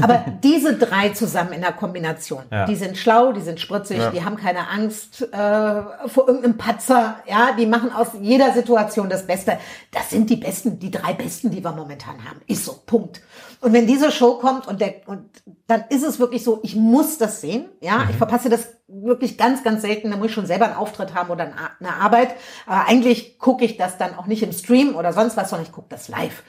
[0.00, 2.64] Aber diese drei zusammen in der Kombination, Ja.
[2.64, 7.16] die sind schlau, die sind spritzig, die haben keine Angst äh, vor irgendeinem Patzer.
[7.28, 9.58] Ja, die machen aus jeder Situation das Beste.
[9.90, 12.40] Das sind die Besten, die drei Besten, die wir momentan haben.
[12.46, 13.20] Ist so, Punkt.
[13.62, 15.30] Und wenn diese Show kommt und der, und
[15.68, 17.98] dann ist es wirklich so, ich muss das sehen, ja.
[17.98, 18.10] Mhm.
[18.10, 20.10] Ich verpasse das wirklich ganz, ganz selten.
[20.10, 22.34] Da muss ich schon selber einen Auftritt haben oder eine eine Arbeit.
[22.66, 25.72] Aber eigentlich gucke ich das dann auch nicht im Stream oder sonst was, sondern ich
[25.72, 26.42] gucke das live.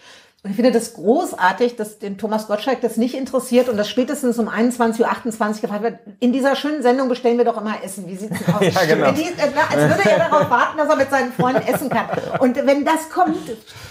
[0.44, 4.38] Und ich finde das großartig, dass den Thomas Gottschalk das nicht interessiert und dass spätestens
[4.40, 8.08] um 21.28 Uhr gefragt wird, in dieser schönen Sendung bestellen wir doch immer Essen.
[8.08, 8.62] Wie sieht's denn aus?
[8.74, 9.12] Ja, genau.
[9.14, 12.08] Die, äh, als würde er darauf warten, dass er mit seinen Freunden essen kann.
[12.40, 13.38] Und wenn das kommt,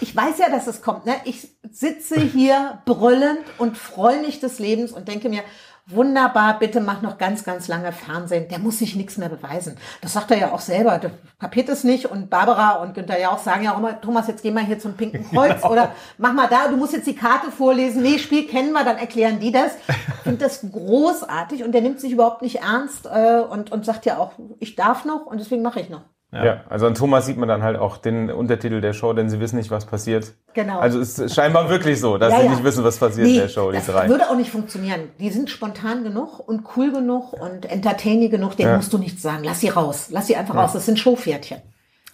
[0.03, 1.15] ich weiß ja, dass es kommt, ne?
[1.25, 5.43] ich sitze hier brüllend und freue mich des Lebens und denke mir,
[5.87, 8.49] wunderbar, bitte mach noch ganz, ganz lange Fernsehen.
[8.49, 9.77] Der muss sich nichts mehr beweisen.
[10.01, 10.99] Das sagt er ja auch selber.
[10.99, 12.07] Der kapiert es nicht.
[12.07, 14.79] Und Barbara und Günther ja auch sagen ja auch immer, Thomas, jetzt geh mal hier
[14.79, 18.03] zum Pinken Kreuz oder mach mal da, du musst jetzt die Karte vorlesen.
[18.03, 19.73] Nee, Spiel kennen wir, dann erklären die das.
[19.89, 24.07] Ich finde das großartig und der nimmt sich überhaupt nicht ernst äh, und, und sagt
[24.07, 26.03] ja auch, ich darf noch und deswegen mache ich noch.
[26.35, 26.63] Ja.
[26.71, 29.57] also an Thomas sieht man dann halt auch den Untertitel der Show, denn sie wissen
[29.57, 30.33] nicht, was passiert.
[30.55, 30.79] Genau.
[30.79, 32.51] Also es ist scheinbar wirklich so, dass Ja, sie ja.
[32.53, 34.09] nicht wissen, was passiert in der Show, die das drei.
[34.09, 35.11] würde auch nicht funktionieren.
[35.21, 38.77] Die sind spontan genug und cool genug und entertaining genug, denen Ja.
[38.77, 39.45] musst du nichts sagen.
[39.45, 40.09] Lass sie raus.
[40.11, 40.73] Lass sie einfach raus.
[40.73, 41.59] Das sind Showpferdchen.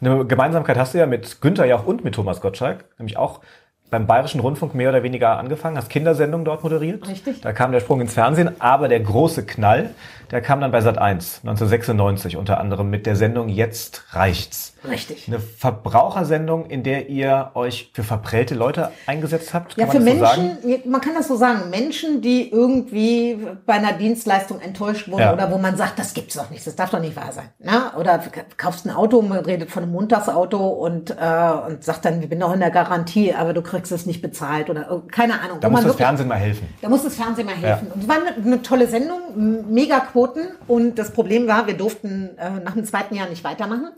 [0.01, 3.41] Eine Gemeinsamkeit hast du ja mit Günther Jauch und mit Thomas Gottschalk, nämlich auch
[3.91, 7.09] beim Bayerischen Rundfunk mehr oder weniger angefangen, hast Kindersendungen dort moderiert.
[7.09, 7.41] Richtig.
[7.41, 9.91] Da kam der Sprung ins Fernsehen, aber der große Knall,
[10.31, 14.75] der kam dann bei Sat 1 1996 unter anderem mit der Sendung Jetzt reicht's.
[14.89, 15.27] Richtig.
[15.27, 20.21] Eine Verbrauchersendung, in der ihr euch für verprellte Leute eingesetzt habt, Ja, kann für man
[20.21, 20.41] das so?
[20.43, 25.33] Menschen, man kann das so sagen, Menschen, die irgendwie bei einer Dienstleistung enttäuscht wurden Ja.
[25.33, 27.49] oder wo man sagt, das gibt's doch nicht, das darf doch nicht wahr sein.
[27.59, 27.91] Ne?
[27.99, 28.21] Oder
[28.57, 31.15] kaufst ein Auto, man redet von einem Montagsauto und, äh,
[31.67, 34.71] und sagt dann, ich bin doch in der Garantie, aber du kriegst es nicht bezahlt
[34.71, 35.59] oder äh, keine Ahnung.
[35.61, 36.69] Da muss das wirklich- Fernsehen mal helfen.
[36.83, 37.89] Da muss das Fernsehen mal helfen.
[37.93, 40.49] Und es war eine, eine tolle Sendung, mega Quoten.
[40.67, 43.91] Und das Problem war, wir durften äh, nach dem zweiten Jahr nicht weitermachen,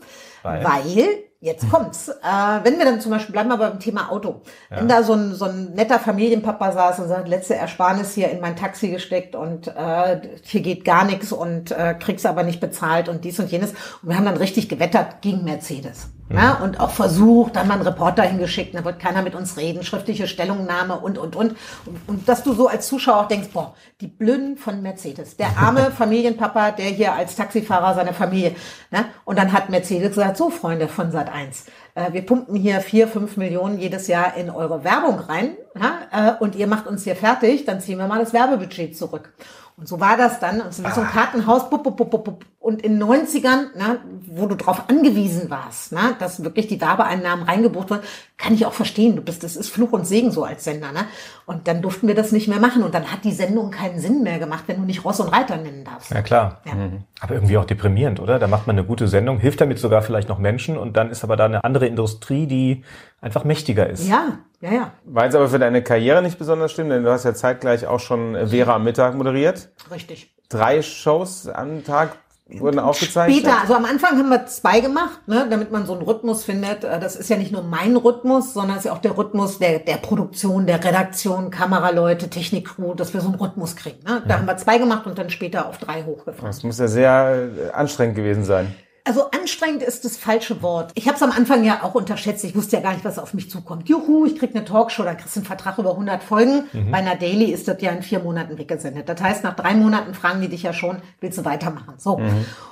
[0.43, 0.63] Weil?
[0.63, 1.07] weil,
[1.39, 5.01] jetzt kommt's, äh, wenn wir dann zum Beispiel, bleiben wir beim Thema Auto, wenn da
[5.01, 8.89] so ein, so ein netter Familienpapa saß und sagt, letzte Ersparnis hier in mein Taxi
[8.89, 13.39] gesteckt und äh, hier geht gar nichts und äh, kriegst aber nicht bezahlt und dies
[13.39, 13.71] und jenes.
[14.03, 16.09] Und wir haben dann richtig gewettert gegen Mercedes.
[16.33, 19.83] Ja, und auch versucht, dann mal einen Reporter hingeschickt, da wird keiner mit uns reden,
[19.83, 21.55] schriftliche Stellungnahme und, und, und.
[21.85, 25.47] Und, und dass du so als Zuschauer auch denkst, boah, die Blöden von Mercedes, der
[25.57, 28.55] arme Familienpapa, der hier als Taxifahrer seine Familie,
[28.91, 29.05] ne?
[29.25, 33.07] Und dann hat Mercedes gesagt, so Freunde von Sat 1, äh, wir pumpen hier vier,
[33.07, 36.35] fünf Millionen jedes Jahr in eure Werbung rein, ja?
[36.37, 39.33] äh, und ihr macht uns hier fertig, dann ziehen wir mal das Werbebudget zurück.
[39.81, 40.61] Und so war das dann.
[40.61, 41.69] Und so ein Kartenhaus.
[41.69, 42.45] Bup, bup, bup, bup.
[42.59, 47.89] Und in 90ern, na, wo du darauf angewiesen warst, na, dass wirklich die Werbeeinnahmen reingebucht
[47.89, 48.03] wurden,
[48.41, 49.15] kann ich auch verstehen.
[49.15, 50.91] Du bist, das ist Fluch und Segen so als Sender.
[50.91, 51.05] Ne?
[51.45, 52.83] Und dann durften wir das nicht mehr machen.
[52.83, 55.57] Und dann hat die Sendung keinen Sinn mehr gemacht, wenn du nicht Ross und Reiter
[55.57, 56.11] nennen darfst.
[56.11, 56.61] Ja, klar.
[56.65, 56.73] Ja.
[57.19, 58.39] Aber irgendwie auch deprimierend, oder?
[58.39, 61.23] Da macht man eine gute Sendung, hilft damit sogar vielleicht noch Menschen und dann ist
[61.23, 62.83] aber da eine andere Industrie, die
[63.21, 64.07] einfach mächtiger ist.
[64.07, 67.25] Ja, ja, ja, War jetzt aber für deine Karriere nicht besonders schlimm, denn du hast
[67.25, 69.69] ja zeitgleich auch schon Vera am Mittag moderiert.
[69.91, 70.35] richtig.
[70.49, 72.17] Drei Shows am Tag
[72.59, 73.39] wurden aufgezeichnet.
[73.39, 76.83] Später, also am Anfang haben wir zwei gemacht, ne, damit man so einen Rhythmus findet.
[76.83, 79.59] Äh, Das ist ja nicht nur mein Rhythmus, sondern es ist ja auch der Rhythmus
[79.59, 84.03] der, der Produktion, der Redaktion, Kameraleute, Technikcrew, dass wir so einen Rhythmus kriegen.
[84.05, 84.21] Ne?
[84.27, 86.47] Da haben wir zwei gemacht und dann später auf drei hochgefahren.
[86.47, 88.75] Das muss ja sehr äh, anstrengend gewesen sein.
[89.03, 90.91] Also anstrengend ist das falsche Wort.
[90.95, 92.43] Ich habe es am Anfang ja auch unterschätzt.
[92.43, 93.89] Ich wusste ja gar nicht, was auf mich zukommt.
[93.89, 96.65] Juhu, ich krieg eine Talkshow, dann kriegst du einen Vertrag über 100 Folgen.
[96.91, 99.09] Bei einer Daily ist das ja in vier Monaten weggesendet.
[99.09, 101.95] Das heißt, nach drei Monaten fragen die dich ja schon, willst du weitermachen?
[101.97, 102.19] So.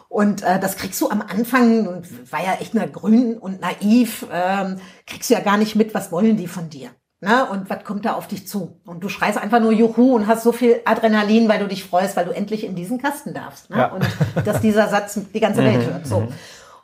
[0.07, 4.25] Und äh, das kriegst du am Anfang, und war ja echt nur grün und naiv,
[4.31, 6.89] ähm, kriegst du ja gar nicht mit, was wollen die von dir.
[7.21, 7.45] Ne?
[7.49, 8.79] Und was kommt da auf dich zu?
[8.85, 12.15] Und du schreist einfach nur Juhu und hast so viel Adrenalin, weil du dich freust,
[12.15, 13.69] weil du endlich in diesen Kasten darfst.
[13.69, 13.77] Ne?
[13.77, 13.87] Ja.
[13.87, 14.07] Und
[14.45, 16.07] dass dieser Satz die ganze Welt hört.
[16.07, 16.29] So.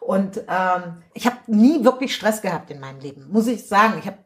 [0.02, 3.95] Und ähm, ich habe nie wirklich Stress gehabt in meinem Leben, muss ich sagen.
[4.00, 4.19] Ich hab,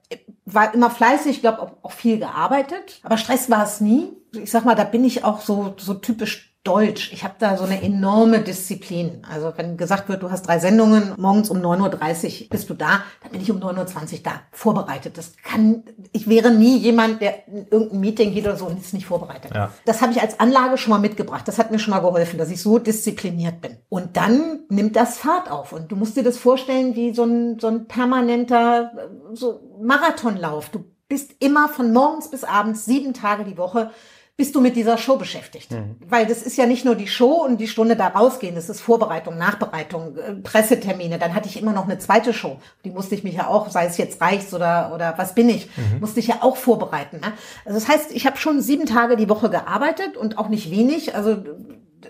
[0.45, 4.11] war immer fleißig, glaube auch, auch viel gearbeitet, aber Stress war es nie.
[4.33, 7.13] Ich sag mal, da bin ich auch so so typisch deutsch.
[7.13, 9.21] Ich habe da so eine enorme Disziplin.
[9.29, 13.03] Also wenn gesagt wird, du hast drei Sendungen, morgens um 9.30 Uhr bist du da,
[13.23, 15.17] dann bin ich um 9.20 Uhr da, vorbereitet.
[15.17, 18.93] Das kann, ich wäre nie jemand, der in irgendein Meeting geht oder so und ist
[18.93, 19.51] nicht vorbereitet.
[19.55, 19.71] Ja.
[19.85, 21.47] Das habe ich als Anlage schon mal mitgebracht.
[21.47, 23.77] Das hat mir schon mal geholfen, dass ich so diszipliniert bin.
[23.87, 25.71] Und dann nimmt das Fahrt auf.
[25.71, 30.69] Und du musst dir das vorstellen wie so ein, so ein permanenter äh, so Marathonlauf.
[30.69, 33.91] Du bist immer von morgens bis abends, sieben Tage die Woche,
[34.39, 35.69] bist du mit dieser Show beschäftigt.
[36.07, 38.79] Weil das ist ja nicht nur die Show und die Stunde da rausgehen, das ist
[38.79, 41.19] Vorbereitung, Nachbereitung, äh, Pressetermine.
[41.19, 42.57] Dann hatte ich immer noch eine zweite Show.
[42.85, 45.67] Die musste ich mich ja auch, sei es jetzt Reichs oder, oder was bin ich,
[45.99, 47.19] musste ich ja auch vorbereiten.
[47.19, 47.33] Ne?
[47.65, 51.15] Also das heißt, ich habe schon sieben Tage die Woche gearbeitet und auch nicht wenig.
[51.15, 51.43] Also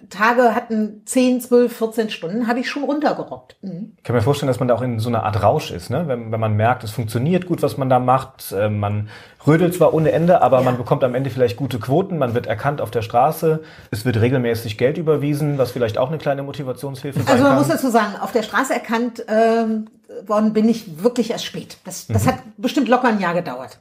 [0.10, 3.58] Tage hatten 10, 12, 14 Stunden, habe ich schon runtergerockt.
[3.62, 3.94] Mhm.
[3.98, 6.08] Ich kann mir vorstellen, dass man da auch in so einer Art Rausch ist, ne?
[6.08, 8.52] wenn, wenn man merkt, es funktioniert gut, was man da macht.
[8.52, 9.10] Äh, man
[9.46, 10.64] rödelt zwar ohne Ende, aber Ja.
[10.64, 14.20] man bekommt am Ende vielleicht gute Quoten, man wird erkannt auf der Straße, es wird
[14.22, 17.60] regelmäßig Geld überwiesen, was vielleicht auch eine kleine Motivationshilfe sein Also man kann.
[17.60, 19.88] muss dazu sagen, auf der Straße erkannt ähm,
[20.26, 21.78] worden bin ich wirklich erst spät.
[21.86, 23.80] Das, das hat bestimmt locker ein Jahr gedauert.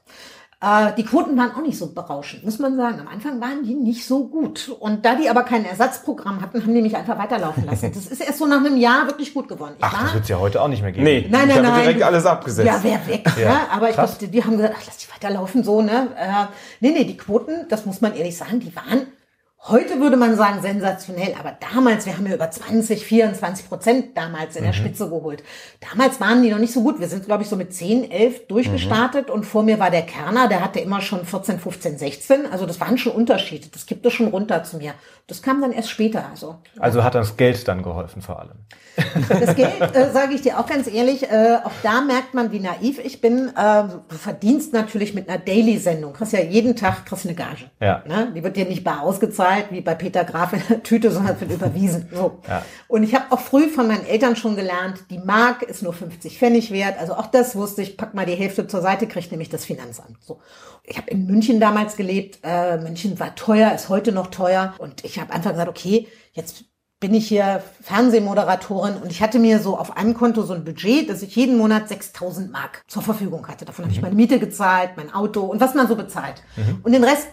[0.61, 2.99] Äh, die Quoten waren auch nicht so berauschend, muss man sagen.
[2.99, 4.69] Am Anfang waren die nicht so gut.
[4.81, 7.93] Und da die aber kein Ersatzprogramm hatten, haben die mich einfach weiterlaufen lassen.
[7.95, 9.75] Das ist erst so nach einem Jahr wirklich gut geworden.
[9.79, 11.05] Ich Ach, das wird es ja heute auch nicht mehr geben.
[11.05, 11.83] Nee, Nein, nein, da wird nein.
[11.83, 12.67] direkt alles abgesetzt.
[12.67, 13.25] Ja, wer weg.
[13.41, 13.53] Ja.
[13.53, 13.61] Ne?
[13.71, 16.09] Aber ich glaube, die haben gesagt, ach, lass die weiterlaufen, so, ne?
[16.17, 16.47] Äh,
[16.81, 19.07] nee, nee, die Quoten, das muss man ehrlich sagen, die waren,
[19.63, 21.35] heute würde man sagen, sensationell.
[21.39, 25.43] Aber damals, wir haben ja über 20, 24 Prozent damals in der Spitze geholt.
[25.91, 27.01] Damals waren die noch nicht so gut.
[27.01, 29.31] Wir sind, glaube ich, so mit 10, 11 durchgestartet.
[29.31, 32.47] Und vor mir war der Kerner, der hatte immer schon 14, 15, 16.
[32.51, 33.69] Also das waren schon Unterschiede.
[33.73, 34.95] Das gibt es schon runter zu mir.
[35.27, 36.27] Das kam dann erst später.
[36.31, 38.59] Also Also hat das Geld dann geholfen vor allem.
[39.29, 42.61] das Geld, äh, sage ich dir auch ganz ehrlich, äh, auch da merkt man, wie
[42.61, 43.49] naiv ich bin.
[43.49, 46.15] Äh, du verdienst natürlich mit einer Daily-Sendung.
[46.15, 47.71] Kriegst ja jeden Tag kriegst eine Gage.
[47.81, 48.03] Ja.
[48.07, 48.33] Ne?
[48.35, 51.41] Die wird dir nicht bar ausgezahlt, wie bei Peter Graf in der Tüte, sondern es
[51.41, 52.09] wird überwiesen.
[52.13, 52.41] So.
[52.49, 52.65] Ja.
[52.87, 56.39] Und ich habe auch früh von meinen Eltern schon gelernt, die Mark ist nur 50
[56.39, 56.99] Pfennig wert.
[56.99, 60.19] Also auch das wusste ich, pack mal die Hälfte zur Seite, kriegt nämlich das Finanzamt.
[60.23, 60.41] So.
[60.85, 62.39] Ich habe in München damals gelebt.
[62.43, 64.75] Äh, München war teuer, ist heute noch teuer.
[64.79, 66.65] Und ich habe einfach gesagt, okay, jetzt
[67.01, 71.09] bin ich hier Fernsehmoderatorin und ich hatte mir so auf einem Konto so ein Budget,
[71.09, 73.65] dass ich jeden Monat 6000 Mark zur Verfügung hatte.
[73.65, 76.43] Davon habe ich meine Miete gezahlt, mein Auto und was man so bezahlt.
[76.83, 77.29] Und den Rest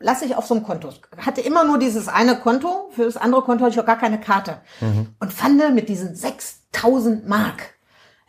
[0.00, 0.88] lasse ich auf so einem Konto.
[0.88, 3.98] Ich hatte immer nur dieses eine Konto, für das andere Konto hatte ich auch gar
[3.98, 4.58] keine Karte.
[4.80, 7.74] Und fand mit diesen 6000 Mark,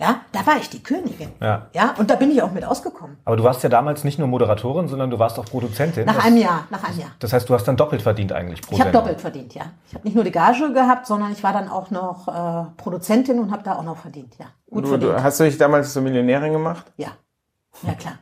[0.02, 1.34] ja, da war ich die Königin.
[1.42, 1.68] Ja.
[1.74, 3.18] Ja, und da bin ich auch mit ausgekommen.
[3.26, 6.06] Aber du warst ja damals nicht nur Moderatorin, sondern du warst auch Produzentin.
[6.06, 7.12] Nach Das- einem Jahr, nach einem Jahr.
[7.20, 9.64] Das heißt, du hast dann doppelt verdient eigentlich pro Ich habe doppelt verdient, ja.
[9.90, 13.40] Ich habe nicht nur die Gage gehabt, sondern ich war dann auch noch äh, Produzentin
[13.40, 14.46] und habe da auch noch verdient, ja.
[14.70, 15.12] Gut Du, verdient.
[15.16, 16.86] du, hast du dich damals zur Millionärin gemacht?
[16.96, 17.10] Ja,
[17.84, 18.14] ja klar.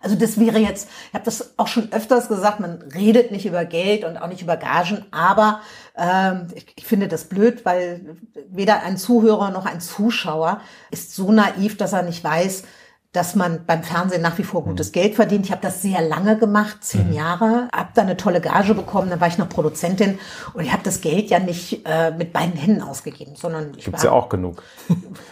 [0.00, 3.64] Also das wäre jetzt, ich habe das auch schon öfters gesagt, man redet nicht über
[3.64, 5.60] Geld und auch nicht über Gagen, aber
[5.96, 8.16] ähm, ich, ich finde das blöd, weil
[8.48, 12.62] weder ein Zuhörer noch ein Zuschauer ist so naiv, dass er nicht weiß,
[13.12, 15.46] dass man beim Fernsehen nach wie vor gutes Geld verdient.
[15.46, 19.20] Ich habe das sehr lange gemacht, zehn Jahre, habe da eine tolle Gage bekommen, dann
[19.20, 20.18] war ich noch Produzentin
[20.52, 24.04] und ich habe das Geld ja nicht äh, mit beiden Händen ausgegeben, sondern ich Gibt's
[24.04, 24.62] war ja auch genug.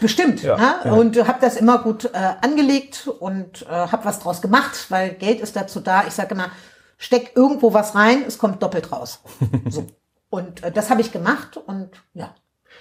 [0.01, 0.43] Bestimmt.
[0.47, 0.75] Ja, ne?
[0.85, 0.93] ja.
[0.93, 5.41] Und habe das immer gut äh, angelegt und äh, habe was draus gemacht, weil Geld
[5.41, 6.05] ist dazu da.
[6.07, 6.51] Ich sage immer,
[6.99, 9.23] steck irgendwo was rein, es kommt doppelt raus.
[9.71, 9.87] So.
[10.29, 12.35] Und äh, das habe ich gemacht und ja.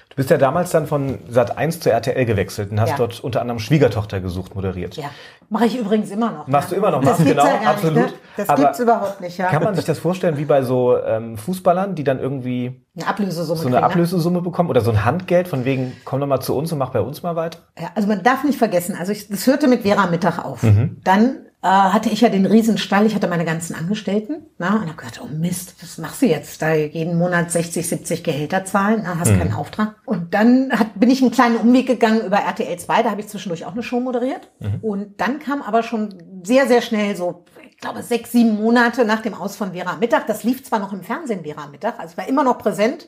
[0.09, 2.95] Du bist ja damals dann von Sat 1 zu RTL gewechselt und hast Ja.
[2.97, 4.95] dort unter anderem Schwiegertochter gesucht moderiert.
[4.95, 5.09] Ja,
[5.49, 6.47] mache ich übrigens immer noch.
[6.47, 6.75] Machst ja.
[6.75, 7.95] du immer noch, machst genau, ja absolut.
[7.95, 8.19] Nicht, ne?
[8.37, 9.47] Das Aber gibt's überhaupt nicht, ja.
[9.47, 13.59] Kann man sich das vorstellen wie bei so ähm, Fußballern, die dann irgendwie eine Ablösesumme
[13.59, 13.91] so eine kriegen, ne?
[13.91, 16.91] Ablösesumme bekommen oder so ein Handgeld von wegen, komm doch mal zu uns und mach
[16.91, 17.59] bei uns mal weiter?
[17.77, 20.63] Ja, also man darf nicht vergessen, also ich, das hörte mit Vera Mittag auf.
[20.63, 21.01] Mhm.
[21.03, 25.19] Dann hatte ich ja den Riesenstall, ich hatte meine ganzen Angestellten, na, und habe gedacht,
[25.23, 26.61] oh Mist, was machst du jetzt?
[26.61, 29.19] Da jeden Monat 60, 70 Gehälter zahlen, na, Mhm.
[29.19, 29.95] hast keinen Auftrag.
[30.05, 33.27] Und dann hat, bin ich einen kleinen Umweg gegangen über RTL 2, da habe ich
[33.27, 34.51] zwischendurch auch eine Show moderiert.
[34.59, 34.79] Mhm.
[34.81, 39.21] Und dann kam aber schon sehr, sehr schnell so, ich glaube, sechs, sieben Monate nach
[39.21, 42.17] dem Aus von Vera Mittag, das lief zwar noch im Fernsehen Vera Mittag, also ich
[42.17, 43.07] war immer noch präsent,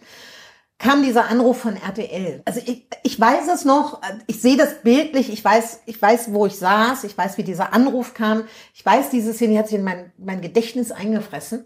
[0.79, 2.41] kam dieser Anruf von RTL.
[2.45, 6.45] Also ich, ich weiß es noch, ich sehe das bildlich, ich weiß, ich weiß, wo
[6.45, 8.43] ich saß, ich weiß, wie dieser Anruf kam,
[8.75, 11.65] ich weiß, diese Szene hat sich in mein, mein Gedächtnis eingefressen.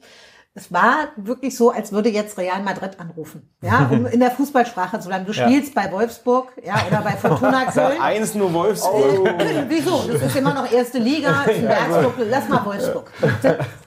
[0.54, 5.00] Es war wirklich so, als würde jetzt Real Madrid anrufen, ja, um in der Fußballsprache
[5.00, 5.26] zu bleiben.
[5.26, 5.48] Du Ja.
[5.48, 8.02] spielst bei Wolfsburg, ja, oder bei Fortuna Köln.
[8.02, 9.34] Eins nur Wolfsburg.
[9.70, 10.04] Wieso?
[10.12, 12.14] Das ist immer noch erste Liga, ist ein Bergsburg.
[12.30, 13.10] Lass mal Wolfsburg.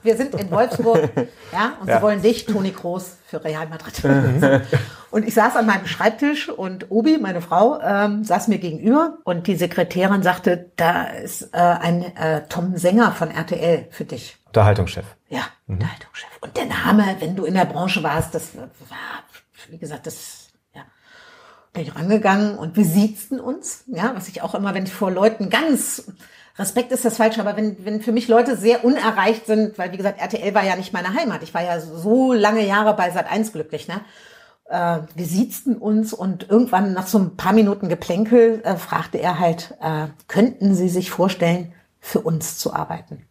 [0.01, 1.07] Wir sind in Wolfsburg,
[1.53, 4.63] ja, und sie wollen dich, Toni Kroos, für Real Madrid.
[5.15, 9.47] Und ich saß an meinem Schreibtisch und Obi, meine Frau, ähm, saß mir gegenüber und
[9.47, 14.35] die Sekretärin sagte, da ist äh, ein äh, Tom Sänger von RTL für dich.
[14.47, 15.05] Unterhaltungschef.
[15.29, 16.27] Ja, Unterhaltungschef.
[16.41, 18.67] Und der Name, wenn du in der Branche warst, das war,
[19.69, 20.81] wie gesagt, das, ja,
[21.71, 25.11] bin ich rangegangen und wir siezten uns, ja, was ich auch immer, wenn ich vor
[25.11, 26.11] Leuten ganz,
[26.59, 29.97] Respekt ist das falsch, aber wenn, wenn für mich Leute sehr unerreicht sind, weil wie
[29.97, 31.41] gesagt, RTL war ja nicht meine Heimat.
[31.41, 34.01] Ich war ja so lange Jahre bei Sat 1 glücklich, ne?
[34.67, 39.39] Äh, wir siezten uns und irgendwann nach so ein paar Minuten Geplänkel äh, fragte er
[39.39, 43.25] halt, äh, könnten Sie sich vorstellen, für uns zu arbeiten?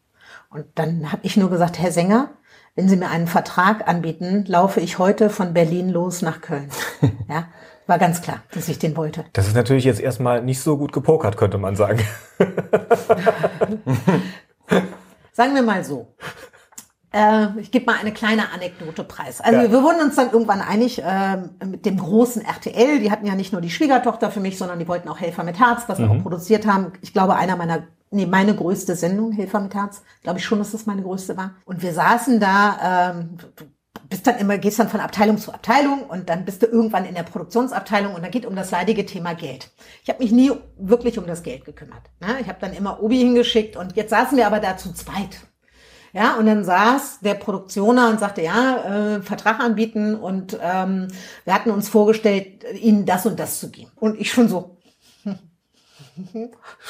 [0.50, 2.30] Und dann habe ich nur gesagt, Herr Sänger,
[2.76, 6.70] wenn Sie mir einen Vertrag anbieten, laufe ich heute von Berlin los nach Köln.
[7.28, 7.48] Ja,
[7.86, 9.24] war ganz klar, dass ich den wollte.
[9.32, 12.00] Das ist natürlich jetzt erstmal nicht so gut gepokert, könnte man sagen.
[15.32, 16.06] Sagen wir mal so.
[17.14, 19.40] Äh, ich gebe mal eine kleine Anekdote preis.
[19.40, 19.70] Also Ja.
[19.70, 22.98] wir wurden uns dann irgendwann einig äh, mit dem großen RTL.
[22.98, 25.58] Die hatten ja nicht nur die Schwiegertochter für mich, sondern die wollten auch Helfer mit
[25.60, 26.92] Herz, was wir auch produziert haben.
[27.02, 30.02] Ich glaube, einer meiner, nee, meine größte Sendung, Helfer mit Herz.
[30.24, 31.52] Glaube ich schon, dass das meine größte war.
[31.64, 33.64] Und wir saßen da, ähm, du
[34.08, 37.14] bist dann immer, gehst dann von Abteilung zu Abteilung und dann bist du irgendwann in
[37.14, 39.70] der Produktionsabteilung und da geht um das leidige Thema Geld.
[40.02, 42.02] Ich habe mich nie wirklich um das Geld gekümmert.
[42.20, 42.36] Ne?
[42.40, 45.38] Ich habe dann immer Obi hingeschickt und jetzt saßen wir aber da zu zweit.
[46.14, 51.08] Ja, und dann saß der Produktioner und sagte, ja, äh, Vertrag anbieten und ähm,
[51.44, 53.90] wir hatten uns vorgestellt, ihnen das und das zu geben.
[53.96, 54.76] Und ich schon so,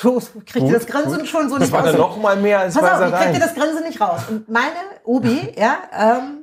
[0.02, 1.92] so kriegte das Grinsen schon so Das nicht war raus.
[1.92, 4.20] dann noch mal mehr als Pass auf, ich kriegte das Grinsen nicht raus.
[4.28, 6.42] Und meine Obi, ja, ähm,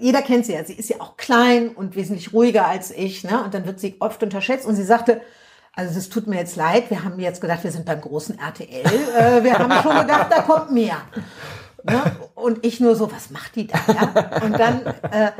[0.00, 3.44] jeder kennt sie ja, sie ist ja auch klein und wesentlich ruhiger als ich, ne?
[3.44, 5.20] Und dann wird sie oft unterschätzt und sie sagte,
[5.74, 8.84] also das tut mir jetzt leid, wir haben jetzt gedacht, wir sind beim großen RTL,
[8.84, 10.96] äh, wir haben schon gedacht, da kommt mehr.
[11.86, 12.16] Ne?
[12.34, 13.78] Und ich nur so, was macht die da?
[13.88, 14.42] Ja?
[14.44, 15.30] Und dann äh,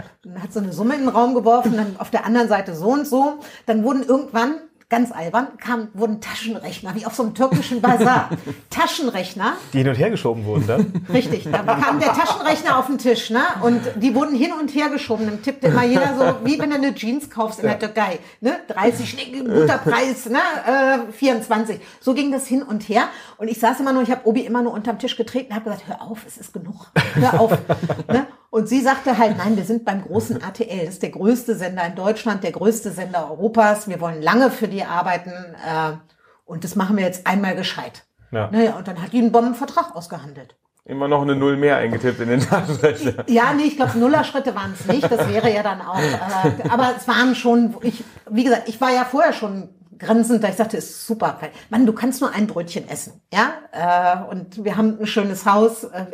[0.41, 3.07] hat so eine Summe in den Raum geworfen, dann auf der anderen Seite so und
[3.07, 3.41] so.
[3.67, 4.55] Dann wurden irgendwann,
[4.89, 8.31] ganz albern, kamen, wurden Taschenrechner, wie auf so einem türkischen Bazar.
[8.71, 10.93] Taschenrechner, Die hin und her geschoben wurden dann.
[11.13, 13.41] Richtig, da kam der Taschenrechner auf den Tisch, ne?
[13.63, 15.27] Und die wurden hin und her geschoben.
[15.27, 18.61] Dann tippte immer jeder so, wie wenn du eine Jeans kaufst in der Türkei, ne?
[18.69, 21.09] 30 Schnecken, guter Preis, ne?
[21.09, 21.81] Äh, 24.
[22.01, 23.09] So ging das hin und her.
[23.39, 25.65] Und ich saß immer nur, ich habe Obi immer nur unterm Tisch getreten und habe
[25.71, 27.51] gesagt, hör auf, es ist genug, hör auf.
[28.09, 28.27] ne?
[28.51, 30.87] Und sie sagte halt, nein, wir sind beim großen RTL.
[30.87, 33.89] Das ist der größte Sender in Deutschland, der größte Sender Europas.
[33.89, 35.31] Wir wollen lange für die arbeiten.
[35.31, 35.93] Äh,
[36.45, 38.05] und das machen wir jetzt einmal gescheit.
[38.31, 38.49] Ja.
[38.51, 40.57] Naja, und dann hat die einen Bombenvertrag ausgehandelt.
[40.85, 43.25] Immer noch eine Null mehr eingetippt in den Taschenrechner.
[43.27, 45.11] Ja, nee, ich glaube, Nullerschritte waren es nicht.
[45.11, 45.99] Das wäre ja dann auch.
[45.99, 50.49] Äh, aber es waren schon, ich, wie gesagt, ich war ja vorher schon grinsend, da
[50.49, 51.39] ich sagte, ist super.
[51.71, 53.21] Mann, du kannst nur ein Brötchen essen.
[53.33, 55.85] Ja, äh, und wir haben ein schönes Haus.
[55.85, 56.07] Äh,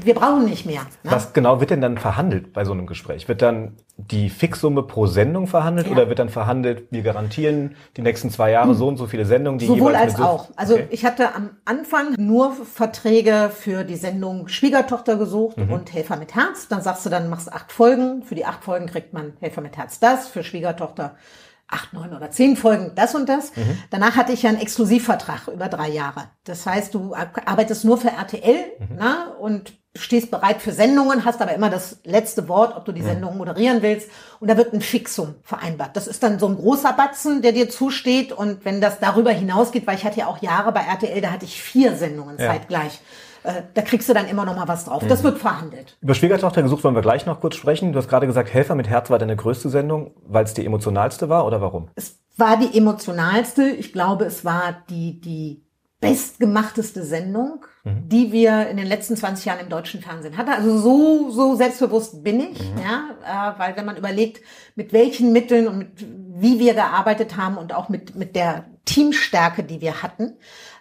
[0.00, 0.82] wir brauchen nicht mehr.
[1.02, 1.10] Ne?
[1.10, 3.28] Was genau wird denn dann verhandelt bei so einem Gespräch?
[3.28, 5.92] Wird dann die Fixsumme pro Sendung verhandelt Ja.
[5.94, 9.58] oder wird dann verhandelt, wir garantieren die nächsten zwei Jahre so und so viele Sendungen,
[9.58, 10.48] die Sowohl als auch.
[10.56, 10.88] Also Okay.
[10.90, 15.72] ich hatte am Anfang nur Verträge für die Sendung Schwiegertochter gesucht Mhm.
[15.72, 16.68] und Helfer mit Herz.
[16.68, 18.22] Dann sagst du, dann machst du acht Folgen.
[18.22, 21.16] Für die acht Folgen kriegt man Helfer mit Herz das, für Schwiegertochter
[21.68, 23.54] acht, neun oder zehn Folgen das und das.
[23.56, 23.78] Mhm.
[23.90, 26.24] Danach hatte ich ja einen Exklusivvertrag über drei Jahre.
[26.44, 28.86] Das heißt, du arbeitest nur für RTL Mhm.
[28.98, 33.00] na, und stehst bereit für Sendungen, hast aber immer das letzte Wort, ob du die
[33.00, 34.10] Sendung moderieren willst.
[34.40, 35.96] Und da wird ein Fixum vereinbart.
[35.96, 38.30] Das ist dann so ein großer Batzen, der dir zusteht.
[38.30, 41.46] Und wenn das darüber hinausgeht, weil ich hatte ja auch Jahre bei RTL, da hatte
[41.46, 42.48] ich vier Sendungen Ja.
[42.52, 43.00] zeitgleich.
[43.46, 45.02] Äh, Da kriegst du dann immer noch mal was drauf.
[45.02, 45.08] Mhm.
[45.08, 45.96] Das wird verhandelt.
[46.00, 47.92] Über Schwiegertochter gesucht wollen wir gleich noch kurz sprechen.
[47.92, 51.28] Du hast gerade gesagt, Helfer mit Herz war deine größte Sendung, weil es die emotionalste
[51.28, 51.88] war oder warum?
[51.94, 53.68] Es war die emotionalste.
[53.68, 55.62] Ich glaube, es war die, die
[56.00, 60.50] bestgemachteste Sendung, die wir in den letzten 20 Jahren im deutschen Fernsehen hatten.
[60.50, 64.42] Also so, so selbstbewusst bin ich, ja, äh, weil wenn man überlegt,
[64.74, 69.62] mit welchen Mitteln und mit, wie wir gearbeitet haben und auch mit, mit der Teamstärke,
[69.62, 70.34] die wir hatten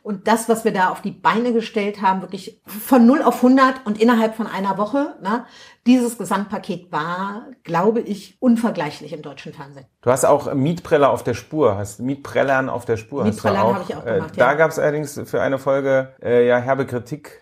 [0.05, 3.87] und das, was wir da auf die Beine gestellt haben, wirklich von 0 auf 100
[3.87, 5.45] und innerhalb von einer Woche, ne,
[5.87, 9.87] dieses Gesamtpaket war, glaube ich, unvergleichlich im deutschen Fernsehen.
[10.01, 13.23] Du hast auch Mietpreller auf der Spur, hast Mietprellern auf der Spur.
[13.25, 14.53] hast du Mietprellern habe ich auch Äh, gemacht, Da ja.
[14.53, 17.41] gab es allerdings für eine Folge ja, ja herbe Kritik,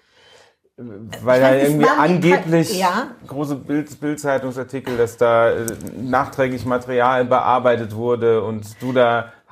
[0.78, 0.84] äh,
[1.22, 3.08] weil da irgendwie angeblich Ja.
[3.28, 5.66] große Bild, Bildzeitungsartikel, dass da äh,
[5.98, 9.43] nachträglich Material bearbeitet wurde und du da äh,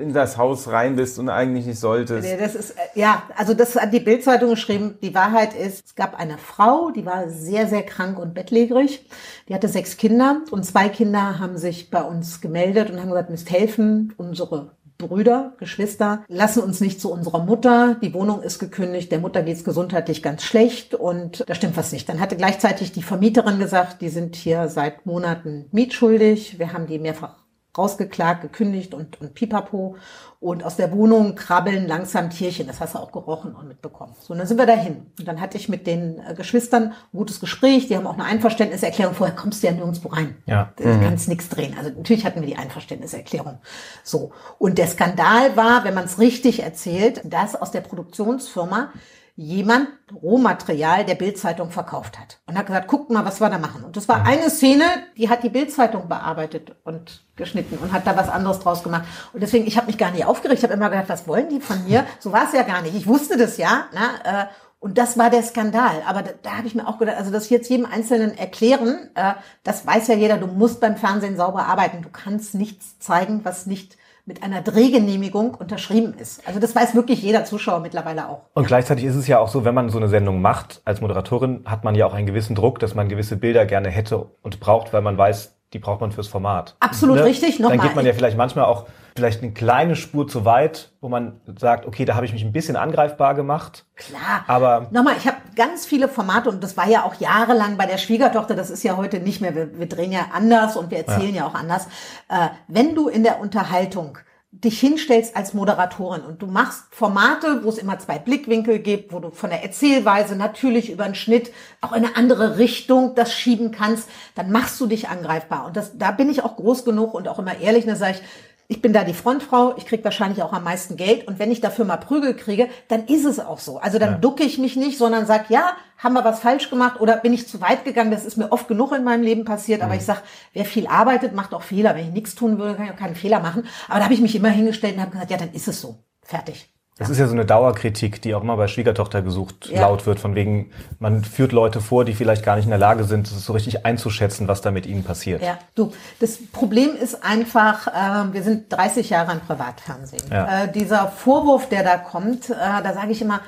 [0.00, 2.28] in das Haus rein bist und eigentlich nicht solltest.
[2.40, 4.98] Das ist, äh, ja, also das hat die Bildzeitung geschrieben.
[5.02, 9.06] Die Wahrheit ist, es gab eine Frau, die war sehr, sehr krank und bettlägerig.
[9.48, 13.30] Die hatte sechs Kinder und zwei Kinder haben sich bei uns gemeldet und haben gesagt,
[13.30, 17.96] müsst helfen, unsere Brüder, Geschwister, lassen uns nicht zu unserer Mutter.
[18.02, 22.08] Die Wohnung ist gekündigt, der Mutter geht's gesundheitlich ganz schlecht und da stimmt was nicht.
[22.08, 26.58] Dann hatte gleichzeitig die Vermieterin gesagt, die sind hier seit Monaten mietschuldig.
[26.58, 27.47] Wir haben die mehrfach
[27.78, 29.96] rausgeklagt, gekündigt und, und pipapo.
[30.40, 32.68] Und aus der Wohnung krabbeln langsam Tierchen.
[32.68, 34.14] Das hast du auch gerochen und mitbekommen.
[34.20, 35.06] So, und dann sind wir dahin.
[35.18, 37.88] Und dann hatte ich mit den äh, Geschwistern ein gutes Gespräch.
[37.88, 39.14] Die haben auch eine Einverständniserklärung.
[39.14, 40.36] Vorher kommst du ja nirgendwo rein.
[40.46, 40.72] Ja.
[40.76, 41.74] Du kannst nichts drehen.
[41.76, 43.58] Also natürlich hatten wir die Einverständniserklärung.
[44.04, 44.30] So.
[44.58, 48.92] Und der Skandal war, wenn man es richtig erzählt, dass aus der Produktionsfirma
[49.38, 49.88] jemand
[50.20, 53.84] Rohmaterial der Bildzeitung verkauft hat und hat gesagt, guckt mal, was wir da machen.
[53.84, 54.82] Und das war eine Szene,
[55.16, 59.04] die hat die Bildzeitung bearbeitet und geschnitten und hat da was anderes draus gemacht.
[59.32, 60.58] Und deswegen, ich habe mich gar nicht aufgeregt.
[60.58, 62.04] Ich habe immer gedacht, was wollen die von mir?
[62.18, 62.96] So war es ja gar nicht.
[62.96, 63.84] Ich wusste das ja.
[63.94, 64.46] Na, äh,
[64.80, 66.02] und das war der Skandal.
[66.04, 69.34] Aber da, da habe ich mir auch gedacht, also das jetzt jedem Einzelnen erklären, äh,
[69.62, 72.02] das weiß ja jeder, du musst beim Fernsehen sauber arbeiten.
[72.02, 73.96] Du kannst nichts zeigen, was nicht
[74.28, 76.46] mit einer Drehgenehmigung unterschrieben ist.
[76.46, 78.42] Also das weiß wirklich jeder Zuschauer mittlerweile auch.
[78.52, 81.62] Und gleichzeitig ist es ja auch so, wenn man so eine Sendung macht als Moderatorin,
[81.64, 84.92] hat man ja auch einen gewissen Druck, dass man gewisse Bilder gerne hätte und braucht,
[84.92, 86.76] weil man weiß, die braucht man fürs Format.
[86.78, 87.58] Absolut richtig.
[87.58, 87.78] Nochmal.
[87.78, 88.86] Dann geht man ja vielleicht manchmal auch
[89.18, 92.52] vielleicht eine kleine Spur zu weit, wo man sagt, okay, da habe ich mich ein
[92.52, 93.84] bisschen angreifbar gemacht.
[93.96, 94.44] Klar.
[94.46, 97.98] Aber nochmal, ich habe ganz viele Formate und das war ja auch jahrelang bei der
[97.98, 98.54] Schwiegertochter.
[98.54, 99.54] Das ist ja heute nicht mehr.
[99.54, 101.86] Wir, wir drehen ja anders und wir erzählen ja, ja auch anders.
[102.28, 104.18] Äh, wenn du in der Unterhaltung
[104.50, 109.20] dich hinstellst als Moderatorin und du machst Formate, wo es immer zwei Blickwinkel gibt, wo
[109.20, 111.52] du von der Erzählweise natürlich über einen Schnitt
[111.82, 115.66] auch in eine andere Richtung das schieben kannst, dann machst du dich angreifbar.
[115.66, 118.22] Und das, da bin ich auch groß genug und auch immer ehrlich, da sage ich,
[118.70, 121.62] ich bin da die Frontfrau, ich krieg wahrscheinlich auch am meisten Geld und wenn ich
[121.62, 123.78] dafür mal Prügel kriege, dann ist es auch so.
[123.78, 124.18] Also dann ja.
[124.18, 127.48] ducke ich mich nicht, sondern sag, ja, haben wir was falsch gemacht oder bin ich
[127.48, 128.10] zu weit gegangen?
[128.10, 129.86] Das ist mir oft genug in meinem Leben passiert, mhm.
[129.86, 131.94] aber ich sag, wer viel arbeitet, macht auch Fehler.
[131.94, 133.66] Wenn ich nichts tun würde, kann ich auch keinen Fehler machen.
[133.88, 136.04] Aber da habe ich mich immer hingestellt und habe gesagt, ja, dann ist es so.
[136.22, 136.70] Fertig.
[136.98, 139.82] Das ist ja so eine Dauerkritik, die auch immer bei Schwiegertochter gesucht ja.
[139.82, 143.04] laut wird, von wegen, man führt Leute vor, die vielleicht gar nicht in der Lage
[143.04, 145.40] sind, so richtig einzuschätzen, was da mit ihnen passiert.
[145.40, 150.24] Ja, du, das Problem ist einfach, äh, wir sind 30 Jahre im Privatfernsehen.
[150.30, 150.64] Ja.
[150.64, 153.40] Äh, dieser Vorwurf, der da kommt, äh, da sage ich immer,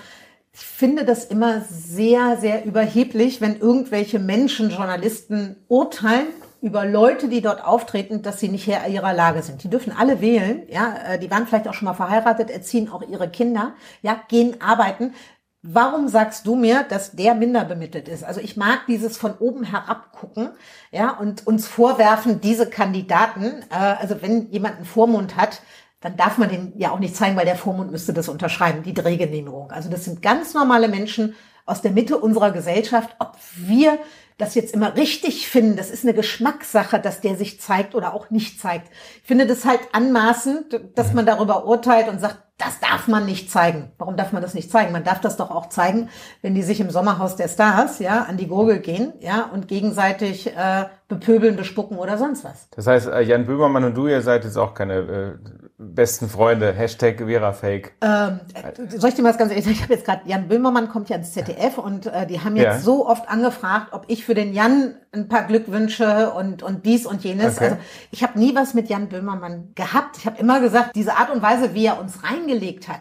[0.52, 6.26] ich finde das immer sehr, sehr überheblich, wenn irgendwelche Menschen, Journalisten urteilen
[6.62, 9.62] über Leute, die dort auftreten, dass sie nicht Herr ihrer Lage sind.
[9.64, 13.02] Die dürfen alle wählen, ja, äh, die waren vielleicht auch schon mal verheiratet, erziehen auch
[13.02, 15.14] ihre Kinder, ja, gehen arbeiten.
[15.62, 18.24] Warum sagst du mir, dass der minder bemittelt ist?
[18.24, 20.50] Also ich mag dieses von oben herab gucken,
[20.90, 25.62] ja, und uns vorwerfen, diese Kandidaten, äh, also wenn jemand einen Vormund hat,
[26.00, 28.94] dann darf man den ja auch nicht zeigen, weil der Vormund müsste das unterschreiben, die
[28.94, 29.70] Drehgenehmigung.
[29.70, 31.34] Also das sind ganz normale Menschen
[31.66, 33.14] aus der Mitte unserer Gesellschaft.
[33.18, 33.98] Ob wir
[34.40, 38.30] das jetzt immer richtig finden, das ist eine Geschmackssache, dass der sich zeigt oder auch
[38.30, 38.90] nicht zeigt.
[39.22, 43.50] Ich finde das halt anmaßend, dass man darüber urteilt und sagt, das darf man nicht
[43.50, 43.90] zeigen.
[43.96, 44.92] Warum darf man das nicht zeigen?
[44.92, 46.10] Man darf das doch auch zeigen,
[46.42, 50.48] wenn die sich im Sommerhaus der Stars, ja, an die Gurgel gehen, ja, und gegenseitig
[50.48, 52.68] äh, bepöbeln, bespucken oder sonst was.
[52.70, 55.32] Das heißt, äh, Jan Böhmermann und du, ihr seid jetzt auch keine äh,
[55.80, 56.72] besten Freunde.
[56.74, 57.92] Hashtag VeraFake.
[58.02, 58.40] Ähm,
[58.88, 59.76] soll ich dir mal was ganz ehrlich sagen?
[59.76, 62.64] Ich habe jetzt gerade, Jan Böhmermann kommt ja ins ZDF und äh, die haben jetzt
[62.64, 62.78] ja.
[62.80, 67.24] so oft angefragt, ob ich für den Jan ein paar Glückwünsche und, und dies und
[67.24, 67.56] jenes.
[67.56, 67.64] Okay.
[67.64, 67.76] Also
[68.10, 70.18] ich habe nie was mit Jan Böhmermann gehabt.
[70.18, 73.00] Ich habe immer gesagt, diese Art und Weise, wie er uns reingelegt hat,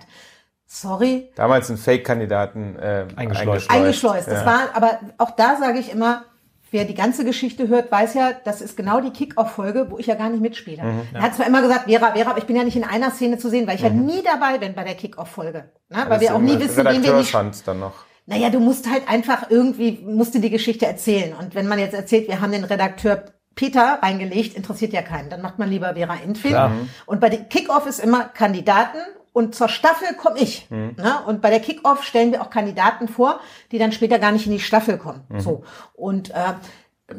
[0.71, 1.31] Sorry.
[1.33, 3.71] Damals einen Fake-Kandidaten äh, eingeschleust.
[3.71, 4.27] Eingeschleust.
[4.27, 4.45] Das ja.
[4.45, 6.25] war, aber auch da sage ich immer,
[6.71, 10.15] Wer die ganze Geschichte hört, weiß ja, das ist genau die Kick-Off-Folge, wo ich ja
[10.15, 10.83] gar nicht mitspiele.
[10.83, 11.19] Mhm, ja.
[11.19, 13.37] Er hat zwar immer gesagt, Vera, Vera, aber ich bin ja nicht in einer Szene
[13.37, 13.87] zu sehen, weil ich mhm.
[13.87, 15.69] ja nie dabei bin bei der Kick-Off-Folge.
[15.89, 16.05] Ne?
[16.07, 17.67] Weil wir auch nie wissen, wen wir nicht...
[17.67, 17.93] dann noch.
[18.25, 21.33] Naja, du musst halt einfach irgendwie, musst du die Geschichte erzählen.
[21.35, 25.31] Und wenn man jetzt erzählt, wir haben den Redakteur Peter reingelegt, interessiert ja keinen.
[25.31, 26.55] Dann macht man lieber Vera Infeld.
[27.07, 28.99] Und bei den Kick-Off ist immer Kandidaten
[29.39, 30.69] und zur Staffel komme ich.
[30.69, 30.95] Mhm.
[30.97, 31.15] Ne?
[31.25, 33.39] Und bei der Kickoff stellen wir auch Kandidaten vor,
[33.71, 35.21] die dann später gar nicht in die Staffel kommen.
[35.29, 35.39] Mhm.
[35.39, 35.63] So.
[35.93, 36.55] Und äh,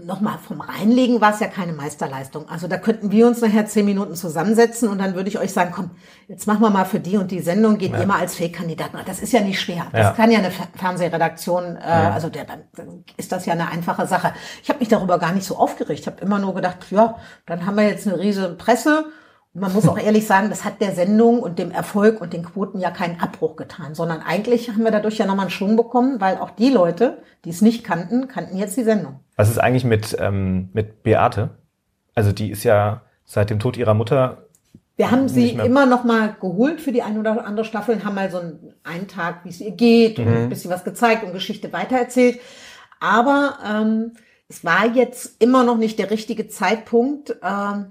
[0.04, 2.46] nochmal vom Reinlegen war es ja keine Meisterleistung.
[2.46, 5.72] Also da könnten wir uns nachher zehn Minuten zusammensetzen und dann würde ich euch sagen,
[5.74, 5.92] komm,
[6.28, 8.04] jetzt machen wir mal für die und die Sendung, geht ja.
[8.04, 8.90] mal als Fake-Kandidat.
[9.06, 9.86] Das ist ja nicht schwer.
[9.90, 10.12] Das ja.
[10.12, 12.12] kann ja eine Fernsehredaktion, äh, ja.
[12.12, 14.34] also der, dann ist das ja eine einfache Sache.
[14.62, 16.00] Ich habe mich darüber gar nicht so aufgeregt.
[16.00, 17.16] Ich habe immer nur gedacht, ja,
[17.46, 19.06] dann haben wir jetzt eine riesige Presse
[19.53, 22.78] man muss auch ehrlich sagen, das hat der Sendung und dem Erfolg und den Quoten
[22.78, 26.38] ja keinen Abbruch getan, sondern eigentlich haben wir dadurch ja nochmal einen Schwung bekommen, weil
[26.38, 29.20] auch die Leute, die es nicht kannten, kannten jetzt die Sendung.
[29.36, 31.51] Was ist eigentlich mit, ähm, mit Beate?
[32.14, 34.46] Also die ist ja seit dem Tod ihrer Mutter.
[34.96, 38.14] Wir haben sie immer noch mal geholt für die eine oder andere Staffel und haben
[38.14, 40.36] mal so einen, einen Tag, wie es ihr geht und mhm.
[40.36, 42.38] ein bisschen was gezeigt und Geschichte weitererzählt.
[43.01, 44.12] Aber ähm,
[44.51, 47.36] es war jetzt immer noch nicht der richtige Zeitpunkt, äh,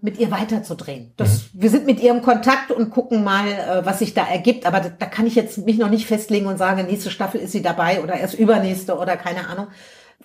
[0.01, 1.14] mit ihr weiterzudrehen.
[1.16, 1.62] Das, mhm.
[1.62, 4.66] Wir sind mit ihr im Kontakt und gucken mal, äh, was sich da ergibt.
[4.66, 7.53] Aber da, da, kann ich jetzt mich noch nicht festlegen und sagen, nächste Staffel ist
[7.53, 9.68] sie dabei oder erst übernächste oder keine Ahnung.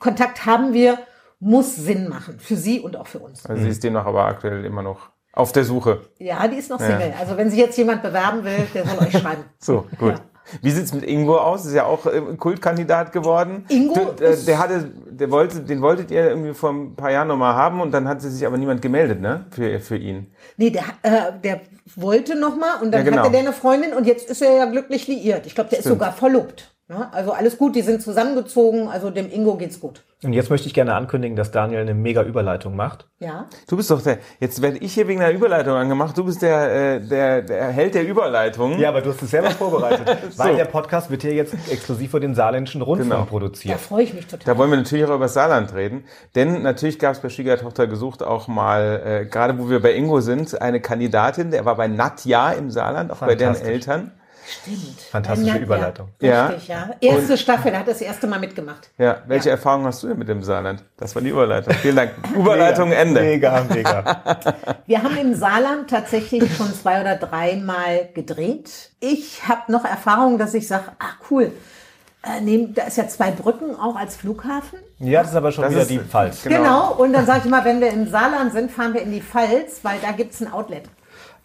[0.01, 0.99] Kontakt haben wir,
[1.39, 3.47] muss Sinn machen für sie und auch für uns.
[3.47, 6.01] Also sie ist demnach aber aktuell immer noch auf der Suche.
[6.19, 7.11] Ja, die ist noch Single.
[7.11, 7.21] Ja.
[7.21, 9.45] Also wenn sie jetzt jemand bewerben will, der soll euch schreiben.
[9.61, 10.15] So, gut.
[10.15, 10.21] Ja.
[10.63, 11.65] Wie sieht's mit Ingo aus?
[11.65, 13.65] Ist ja auch äh, Kultkandidat geworden.
[13.69, 14.13] Ingo?
[14.17, 17.55] Du, äh, der hatte, der wollte, den wolltet ihr irgendwie vor ein paar Jahren nochmal
[17.55, 19.47] haben und dann hat sich aber niemand gemeldet, ne?
[19.51, 20.33] Für, für ihn.
[20.57, 21.61] Nee, der, äh, der
[21.97, 23.23] wollte nochmal und dann ja, genau.
[23.23, 25.47] hatte der eine Freundin und jetzt ist er ja glücklich liiert.
[25.47, 25.87] Ich glaube, der Stimmt.
[25.87, 26.74] ist sogar verlobt.
[26.87, 30.03] Ja, also alles gut, die sind zusammengezogen, also dem Ingo geht's gut.
[30.23, 33.09] Und jetzt möchte ich gerne ankündigen, dass Daniel eine mega Überleitung macht.
[33.21, 33.47] Ja.
[33.69, 36.97] Du bist doch der, jetzt werde ich hier wegen der Überleitung angemacht, du bist der,
[36.97, 38.79] äh, der, der Held der Überleitung.
[38.79, 40.45] Ja, aber du hast es selber vorbereitet, So.
[40.45, 43.23] weil der Podcast wird hier jetzt exklusiv für den Saarländischen Rundfunk Genau.
[43.25, 43.81] Da produziert.
[43.81, 44.45] freue ich mich total.
[44.45, 46.05] Da wollen wir natürlich auch über das Saarland reden.
[46.35, 50.21] Denn natürlich gab es bei Schwiegertochter gesucht auch mal, äh, gerade wo wir bei Ingo
[50.21, 53.57] sind, eine Kandidatin, der war bei Nadja im Saarland, auch bei deren.
[53.57, 54.13] Eltern.
[54.47, 55.01] Stimmt.
[55.11, 56.09] Fantastische Ja, Überleitung.
[56.21, 56.47] Ja.
[56.49, 56.91] Richtig, ja.
[57.01, 58.91] Erste Staffel, da hat das erste Mal mitgemacht.
[58.99, 60.85] Ja, welche Erfahrungen hast du denn mit dem Saarland?
[60.99, 61.73] Das war die Überleitung.
[61.75, 62.11] Vielen Dank.
[62.37, 63.21] Überleitung Ende.
[63.23, 64.23] Mega, mega.
[64.87, 68.91] Wir haben im Saarland tatsächlich schon zwei oder dreimal gedreht.
[69.01, 71.51] Ich habe noch Erfahrung, dass ich sage, ach cool,
[72.23, 74.79] äh, nehm, da ist ja zwei Brücken auch als Flughafen.
[74.99, 76.43] Ja, das ist aber schon Das wieder ist- die Pfalz.
[76.43, 76.57] Genau.
[76.59, 76.93] Genau.
[76.95, 79.81] Und dann sage ich immer, wenn wir im Saarland sind, fahren wir in die Pfalz,
[79.83, 80.85] weil da gibt's ein Outlet.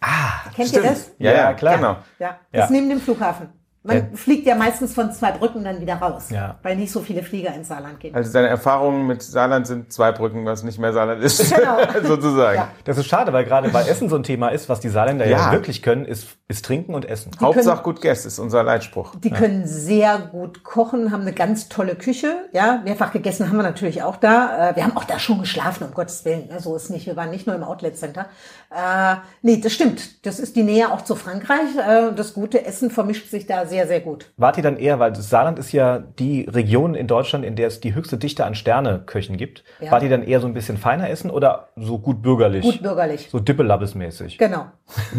[0.01, 1.11] Ah, Kennt ihr das?
[1.17, 1.75] Ja, ja, Ja, klar.
[1.75, 1.97] Genau.
[2.19, 2.71] Ja, das Ja.
[2.71, 3.49] neben dem Flughafen.
[3.81, 4.03] Man Ja.
[4.13, 6.57] fliegt ja meistens von zwei Brücken dann wieder raus, Ja.
[6.63, 8.13] weil nicht so viele Flieger ins Saarland gehen.
[8.13, 11.55] Also deine Erfahrungen mit Saarland sind zwei Brücken, was nicht mehr Saarland ist.
[11.55, 11.77] Genau.
[12.03, 12.57] Sozusagen.
[12.57, 12.67] Ja.
[12.83, 15.37] Das ist schade, weil gerade bei Essen so ein Thema ist, was die Saarländer ja,
[15.45, 15.51] Ja.
[15.53, 17.31] wirklich können, ist, ist trinken und essen.
[17.39, 19.15] Hauptsache gut Gäste ist unser Leitspruch.
[19.15, 22.35] Die können sehr gut kochen, haben eine ganz tolle Küche.
[22.51, 24.71] Ja, mehrfach gegessen haben wir natürlich auch da.
[24.71, 26.49] Äh, Wir haben auch da schon geschlafen, um Gottes Willen.
[26.49, 27.05] ne, So ist nicht.
[27.05, 28.25] Wir waren nicht nur im Outlet Center.
[28.71, 30.25] Äh, nee, das stimmt.
[30.25, 31.75] Das ist die Nähe auch zu Frankreich.
[31.77, 34.31] Äh, Das gute Essen vermischt sich da sehr, sehr gut.
[34.37, 37.67] Wart ihr dann eher, weil das Saarland ist ja die Region in Deutschland, in der
[37.67, 39.63] es die höchste Dichte an Sterneköchen gibt.
[39.79, 39.91] Ja.
[39.91, 42.63] Wart ihr dann eher so ein bisschen feiner essen oder so gut bürgerlich?
[42.63, 43.29] Gut bürgerlich.
[43.31, 44.37] So Dippelabbes-mäßig.
[44.37, 44.65] Genau.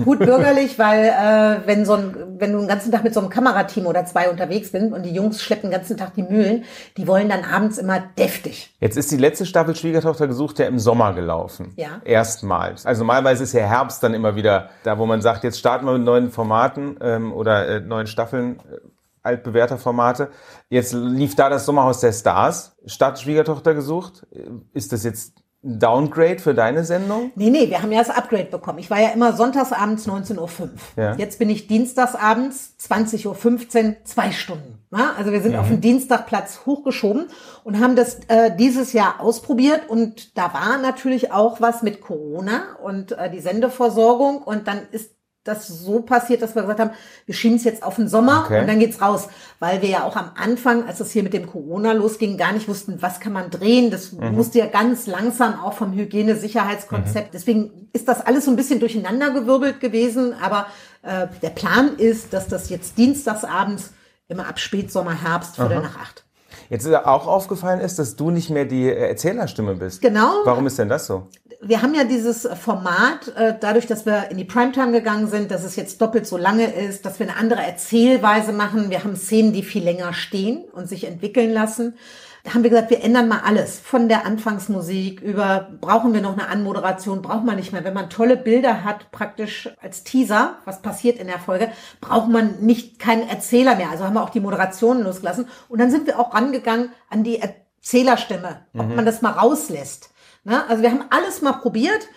[0.05, 3.31] Gut bürgerlich, weil äh, wenn so ein, wenn du den ganzen Tag mit so einem
[3.31, 6.65] Kamerateam oder zwei unterwegs bist und die Jungs schleppen den ganzen Tag die Mühlen,
[6.97, 8.75] die wollen dann abends immer deftig.
[8.81, 11.73] Jetzt ist die letzte Staffel Schwiegertochter gesucht ja im Sommer gelaufen.
[11.77, 12.01] Ja.
[12.05, 12.87] Erstmals.
[12.87, 15.93] Also normalerweise ist ja Herbst dann immer wieder da, wo man sagt, jetzt starten wir
[15.93, 18.79] mit neuen Formaten ähm, oder äh, neuen Staffeln äh,
[19.23, 20.31] altbewährter Formate.
[20.69, 24.27] Jetzt lief da das Sommerhaus der Stars statt Schwiegertochter gesucht.
[24.33, 27.33] Äh, Ist das jetzt ein Downgrade für deine Sendung?
[27.35, 28.79] Nee, nee, wir haben ja das Upgrade bekommen.
[28.79, 30.71] Ich war ja immer sonntagsabends 19.05 Uhr.
[30.97, 31.15] Ja.
[31.17, 34.79] Jetzt bin ich dienstagsabends 20.15 Uhr, zwei Stunden.
[34.91, 37.29] Ja, also wir sind auf den Dienstagplatz hochgeschoben
[37.63, 42.77] und haben das äh, dieses Jahr ausprobiert und da war natürlich auch was mit Corona
[42.83, 45.15] und äh, die Sendeversorgung und dann ist
[45.45, 46.91] das so passiert, dass wir gesagt haben,
[47.25, 48.61] wir schieben es jetzt auf den Sommer Okay.
[48.61, 49.29] und dann geht's raus,
[49.59, 52.69] weil wir ja auch am Anfang, als es hier mit dem Corona losging, gar nicht
[52.69, 53.91] wussten, was kann man drehen.
[53.91, 57.33] Das musste ja ganz langsam auch vom Hygiene-Sicherheitskonzept.
[57.35, 60.67] Deswegen ist das alles so ein bisschen durcheinandergewirbelt gewesen, aber
[61.03, 63.93] äh, der Plan ist, dass das jetzt dienstagsabends
[64.29, 66.25] immer ab Spätsommer, Herbst, Viertel nach acht.
[66.71, 70.01] Jetzt ist auch aufgefallen ist, dass du nicht mehr die äh, Erzählerstimme bist.
[70.01, 70.33] Genau.
[70.45, 71.27] Warum ist denn das so?
[71.63, 75.63] wir haben ja dieses Format, äh, dadurch, dass wir in die Primetime gegangen sind, dass
[75.63, 78.89] es jetzt doppelt so lange ist, dass wir eine andere Erzählweise machen.
[78.89, 81.95] Wir haben Szenen, die viel länger stehen und sich entwickeln lassen.
[82.43, 83.79] Da haben wir gesagt, wir ändern mal alles.
[83.79, 87.85] Von der Anfangsmusik über, brauchen wir noch eine Anmoderation, braucht man nicht mehr.
[87.85, 91.71] Wenn man tolle Bilder hat, praktisch als Teaser, was passiert in der Folge,
[92.01, 93.91] braucht man nicht keinen Erzähler mehr.
[93.91, 95.49] Also haben wir auch die Moderationen losgelassen.
[95.69, 100.11] Und dann sind wir auch rangegangen an die Erzählerstimme, ob man das mal rauslässt.
[100.45, 100.67] Ne?
[100.69, 102.09] Also wir haben alles mal probiert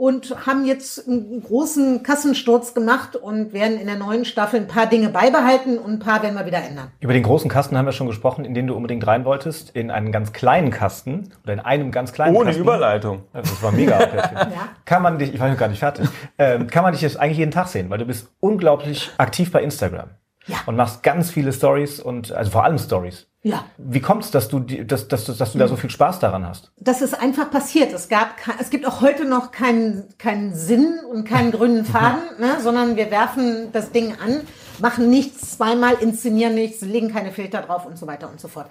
[0.00, 4.86] und haben jetzt einen großen Kassensturz gemacht und werden in der neuen Staffel ein paar
[4.86, 6.90] Dinge beibehalten und ein paar werden wir wieder ändern.
[7.00, 9.90] Über den großen Kasten haben wir schon gesprochen, in den du unbedingt rein wolltest, in
[9.90, 12.62] einen ganz kleinen Kasten oder in einem ganz kleinen Ohne Kasten.
[12.62, 13.24] Überleitung.
[13.34, 13.98] Also das war mega.
[13.98, 14.30] perfekt.
[14.50, 14.68] Ja.
[14.86, 17.38] Kann man dich, ich war noch gar nicht fertig, ähm, kann man dich jetzt eigentlich
[17.38, 20.08] jeden Tag sehen, weil du bist unglaublich aktiv bei Instagram.
[20.50, 20.58] Ja.
[20.66, 23.26] Und machst ganz viele Stories und, also vor allem Stories.
[23.42, 26.18] Ja, Wie kommt es, dass du, die, dass, dass, dass du da so viel Spaß
[26.18, 26.72] daran hast?
[26.76, 27.92] das ist einfach passiert.
[27.92, 32.58] Es gab, es gibt auch heute noch keinen, keinen Sinn und keinen grünen Faden, ne,
[32.60, 34.40] sondern wir werfen das Ding an,
[34.80, 38.66] machen nichts zweimal, inszenieren nichts, legen keine Filter drauf und so weiter und so fort.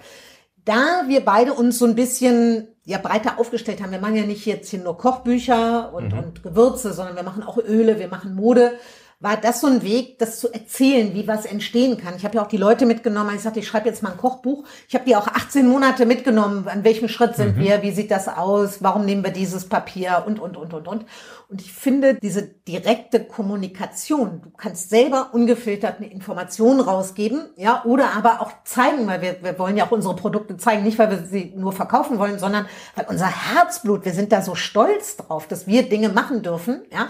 [0.64, 4.44] Da wir beide uns so ein bisschen ja breiter aufgestellt haben, wir machen ja nicht
[4.46, 8.74] jetzt hier nur Kochbücher und, und Gewürze, sondern wir machen auch Öle, wir machen Mode,
[9.22, 12.16] war das so ein Weg, das zu erzählen, wie was entstehen kann.
[12.16, 14.64] Ich habe ja auch die Leute mitgenommen, ich sagte, ich schreibe jetzt mal ein Kochbuch.
[14.88, 18.28] Ich habe die auch 18 Monate mitgenommen, an welchem Schritt sind wir, wie sieht das
[18.28, 21.04] aus, warum nehmen wir dieses Papier und, und, und, und, und.
[21.48, 28.14] Und ich finde diese direkte Kommunikation, du kannst selber ungefiltert eine Information rausgeben, ja, oder
[28.16, 31.26] aber auch zeigen, weil wir, wir wollen ja auch unsere Produkte zeigen, nicht weil wir
[31.26, 35.66] sie nur verkaufen wollen, sondern weil unser Herzblut, wir sind da so stolz drauf, dass
[35.66, 37.08] wir Dinge machen dürfen, ja.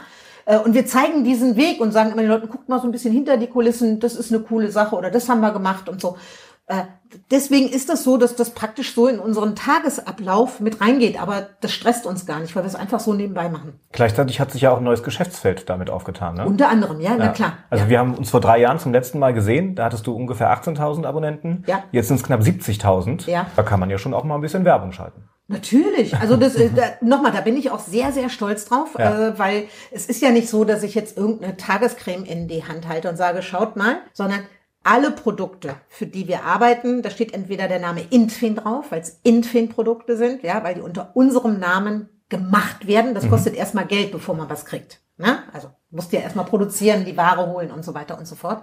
[0.50, 2.92] Äh, Und wir zeigen diesen Weg und sagen immer den Leuten, guckt mal so ein
[2.92, 6.00] bisschen hinter die Kulissen, das ist eine coole Sache oder das haben wir gemacht und
[6.00, 6.16] so.
[6.66, 6.82] Äh,
[7.32, 11.20] deswegen ist das so, dass das praktisch so in unseren Tagesablauf mit reingeht.
[11.20, 13.80] Aber das stresst uns gar nicht, weil wir es einfach so nebenbei machen.
[13.92, 16.36] Gleichzeitig hat sich ja auch ein neues Geschäftsfeld damit aufgetan.
[16.36, 16.46] Ne?
[16.46, 17.32] Unter anderem, ja, na Ja.
[17.32, 17.52] klar.
[17.70, 17.90] Also ja.
[17.90, 19.74] wir haben uns vor drei Jahren zum letzten Mal gesehen.
[19.74, 21.64] Da hattest du ungefähr 18.000 Abonnenten.
[21.66, 21.82] Ja.
[21.90, 23.28] Jetzt sind es knapp 70.000.
[23.28, 23.46] Ja.
[23.56, 25.24] Da kann man ja schon auch mal ein bisschen Werbung schalten.
[25.50, 26.16] Natürlich.
[26.16, 29.30] Also das da, nochmal, da bin ich auch sehr, sehr stolz drauf, Ja.
[29.30, 32.86] äh, weil es ist ja nicht so, dass ich jetzt irgendeine Tagescreme in die Hand
[32.86, 34.40] halte und sage, schaut mal, sondern
[34.84, 39.18] alle Produkte, für die wir arbeiten, da steht entweder der Name Intfin drauf, weil es
[39.24, 43.14] Intfin-Produkte sind, ja, weil die unter unserem Namen gemacht werden.
[43.14, 45.00] Das kostet erstmal Geld, bevor man was kriegt.
[45.18, 45.42] Ne?
[45.52, 48.62] Also musst ja erstmal produzieren, die Ware holen und so weiter und so fort.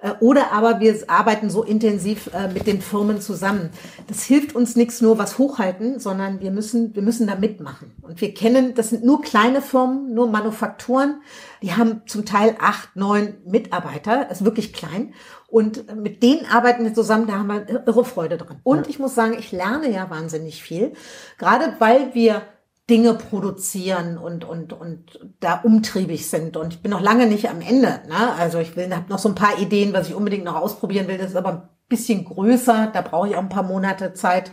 [0.00, 3.70] Äh, Oder aber wir arbeiten so intensiv äh, mit den Firmen zusammen.
[4.06, 7.92] Das hilft uns nichts nur was hochhalten, sondern wir müssen, wir müssen da mitmachen.
[8.02, 11.22] Und wir kennen, das sind nur kleine Firmen, nur Manufakturen.
[11.62, 15.14] Die haben zum Teil acht, neun Mitarbeiter, ist wirklich klein.
[15.48, 18.60] Und mit denen arbeiten wir zusammen, da haben wir irre Freude dran.
[18.64, 20.92] Und ich muss sagen, ich lerne ja wahnsinnig viel.
[21.38, 22.42] Gerade weil wir
[22.88, 26.56] Dinge produzieren und, und, und da umtriebig sind.
[26.56, 28.00] Und ich bin noch lange nicht am Ende.
[28.08, 28.34] Ne?
[28.38, 31.18] Also ich will, habe noch so ein paar Ideen, was ich unbedingt noch ausprobieren will.
[31.18, 32.90] Das ist aber ein bisschen größer.
[32.92, 34.52] Da brauche ich auch ein paar Monate Zeit.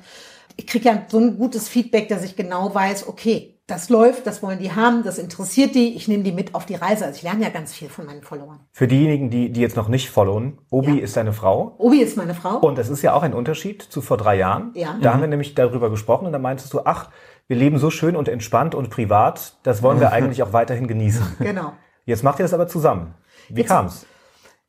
[0.56, 4.44] Ich kriege ja so ein gutes Feedback, dass ich genau weiß, okay, das läuft, das
[4.44, 5.96] wollen die haben, das interessiert die.
[5.96, 7.06] Ich nehme die mit auf die Reise.
[7.06, 8.60] Also ich lerne ja ganz viel von meinen Followern.
[8.74, 11.04] Für diejenigen, die, die jetzt noch nicht followen, Obi Ja.
[11.04, 11.76] ist deine Frau.
[11.78, 12.58] Obi ist meine Frau.
[12.58, 14.72] Und es ist ja auch ein Unterschied zu vor drei Jahren.
[14.76, 14.98] Ja.
[15.02, 17.10] Da haben wir nämlich darüber gesprochen und da meintest du, ach,
[17.48, 21.38] wir leben so schön und entspannt und privat, das wollen wir eigentlich auch weiterhin genießen.
[21.40, 21.74] Genau.
[22.06, 23.14] Jetzt macht ihr das aber zusammen.
[23.50, 24.06] Wie Jetzt- kam's?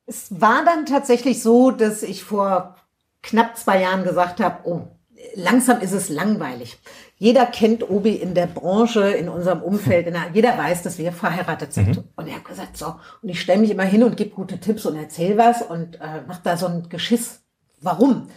[0.07, 2.75] Es war dann tatsächlich so, dass ich vor
[3.23, 4.87] knapp zwei Jahren gesagt habe, oh,
[5.35, 6.77] langsam ist es langweilig.
[7.17, 11.11] Jeder kennt Obi in der Branche, in unserem Umfeld, in der, jeder weiß, dass wir
[11.11, 12.03] verheiratet sind.
[12.15, 14.85] Und er hat gesagt, so, und ich stelle mich immer hin und gebe gute Tipps
[14.85, 17.41] und erzähl was und äh, mach da so ein Geschiss.
[17.81, 18.29] Warum?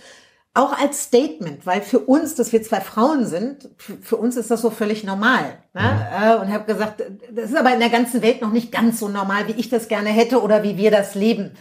[0.58, 4.60] Auch als Statement, weil für uns, dass wir zwei Frauen sind, für, uns ist das
[4.60, 5.44] so völlig normal.
[5.72, 6.08] Ne?
[6.20, 7.00] Äh, Und habe gesagt,
[7.30, 9.86] das ist aber in der ganzen Welt noch nicht ganz so normal, wie ich das
[9.86, 11.52] gerne hätte oder wie wir das leben.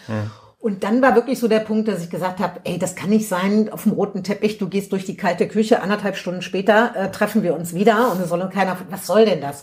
[0.57, 3.27] Und dann war wirklich so der Punkt, dass ich gesagt habe, ey, das kann nicht
[3.27, 7.11] sein auf dem roten Teppich, du gehst durch die kalte Küche, anderthalb Stunden später äh,
[7.11, 9.61] treffen wir uns wieder und es soll keiner, was soll denn das?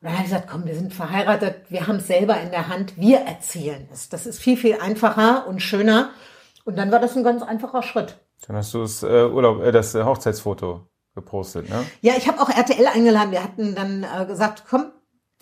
[0.00, 2.68] Und dann habe ich gesagt, komm, wir sind verheiratet, wir haben es selber in der
[2.68, 4.08] Hand, wir erzählen es.
[4.08, 6.10] Das ist viel, viel einfacher und schöner.
[6.64, 8.16] Und dann war das ein ganz einfacher Schritt.
[8.46, 11.84] Dann hast du das äh, Urlaub, äh, das äh, Hochzeitsfoto gepostet, ne?
[12.02, 13.30] Ja, ich habe auch RTL eingeladen.
[13.30, 14.92] Wir hatten dann äh, gesagt, komm,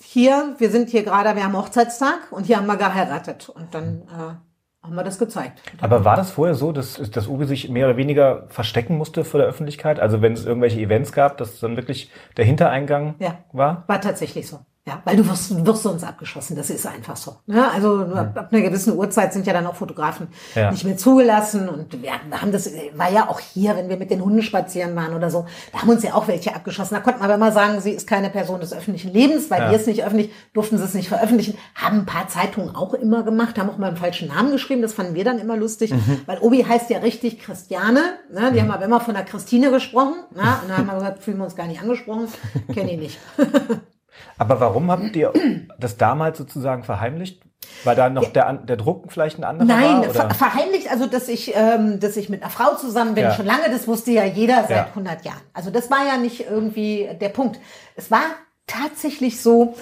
[0.01, 3.49] hier, wir sind hier gerade, wir haben Hochzeitstag und hier haben wir geheiratet.
[3.49, 5.63] Und dann äh, haben wir das gezeigt.
[5.81, 9.41] Aber war das vorher so, dass, dass Uwe sich mehr oder weniger verstecken musste vor
[9.41, 9.99] der Öffentlichkeit?
[9.99, 13.39] Also wenn es irgendwelche Events gab, dass dann wirklich der Hintereingang Ja.
[13.53, 13.85] war?
[13.87, 14.61] War tatsächlich so.
[14.87, 16.57] Ja, weil du wirst, wirst sonst abgeschossen.
[16.57, 17.37] Das ist einfach so.
[17.47, 17.71] Ne?
[17.71, 20.71] Also ab, ab einer gewissen Uhrzeit sind ja dann auch Fotografen Ja.
[20.71, 21.71] nicht mehr zugelassen.
[21.71, 25.15] Und wir haben das, war ja auch hier, wenn wir mit den Hunden spazieren waren
[25.15, 26.95] oder so, da haben uns ja auch welche abgeschossen.
[26.97, 29.71] Da konnten wir aber immer sagen, sie ist keine Person des öffentlichen Lebens, weil Ja.
[29.71, 31.57] wir es nicht öffentlich, durften sie es nicht veröffentlichen.
[31.75, 34.83] Haben ein paar Zeitungen auch immer gemacht, haben auch mal einen falschen Namen geschrieben.
[34.83, 35.95] Das fanden wir dann immer lustig,
[36.27, 38.01] weil Obi heißt ja richtig Christiane.
[38.31, 38.53] Ne?
[38.53, 40.17] Die haben aber immer von der Christine gesprochen.
[40.35, 40.43] Ne?
[40.43, 42.29] Und dann haben wir gesagt, fühlen wir uns gar nicht angesprochen.
[42.75, 43.19] Kenne ich nicht.
[44.39, 45.33] Aber warum habt ihr
[45.79, 47.41] das damals sozusagen verheimlicht?
[47.85, 50.13] Weil da noch der, an- der Druck vielleicht ein anderer Nein, war?
[50.13, 53.35] ver verheimlicht, also dass ich, ähm, dass ich mit einer Frau zusammen bin, Ja.
[53.35, 54.87] schon lange, das wusste ja jeder seit Ja.
[54.95, 55.41] 100 Jahren.
[55.55, 57.59] Also das war ja nicht irgendwie der Punkt.
[57.97, 58.23] Es war
[58.67, 59.75] tatsächlich so,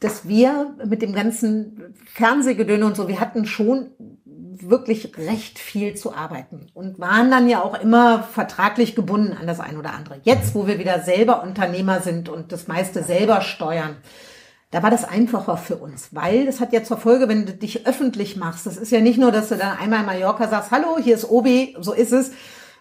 [0.00, 3.90] dass wir mit dem ganzen Fernsehgedöne und so, wir hatten schon
[4.68, 9.60] wirklich recht viel zu arbeiten und waren dann ja auch immer vertraglich gebunden an das
[9.60, 10.20] ein oder andere.
[10.24, 13.96] Jetzt, wo wir wieder selber Unternehmer sind und das meiste selber steuern,
[14.70, 17.86] da war das einfacher für uns, weil das hat ja zur Folge, wenn du dich
[17.86, 20.96] öffentlich machst, das ist ja nicht nur, dass du dann einmal in Mallorca sagst, hallo,
[21.02, 22.32] hier ist Obi, so ist es.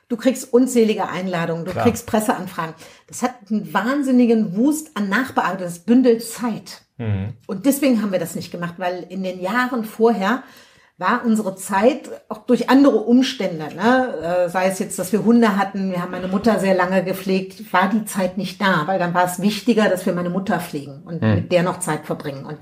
[0.07, 1.86] Du kriegst unzählige Einladungen, du Klar.
[1.86, 2.75] kriegst Presseanfragen.
[3.07, 6.82] Das hat einen wahnsinnigen Wust an Nachbearbeitung, das bündelt Zeit.
[7.47, 10.43] Und deswegen haben wir das nicht gemacht, weil in den Jahren vorher
[11.02, 14.45] war unsere Zeit auch durch andere Umstände, ne?
[14.45, 17.74] äh, sei es jetzt, dass wir Hunde hatten, wir haben meine Mutter sehr lange gepflegt,
[17.74, 21.02] war die Zeit nicht da, weil dann war es wichtiger, dass wir meine Mutter pflegen
[21.04, 22.45] und mit der noch Zeit verbringen.
[22.45, 22.58] Und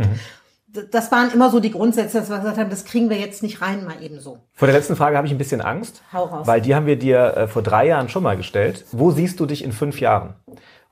[0.68, 3.44] d- das waren immer so die Grundsätze, dass wir gesagt haben, das kriegen wir jetzt
[3.44, 4.40] nicht rein, mal eben so.
[4.54, 6.48] Vor der letzten Frage habe ich ein bisschen Angst, Hau raus.
[6.48, 8.86] weil die haben wir dir äh, vor drei Jahren schon mal gestellt.
[8.92, 10.34] Wo siehst du dich in fünf Jahren?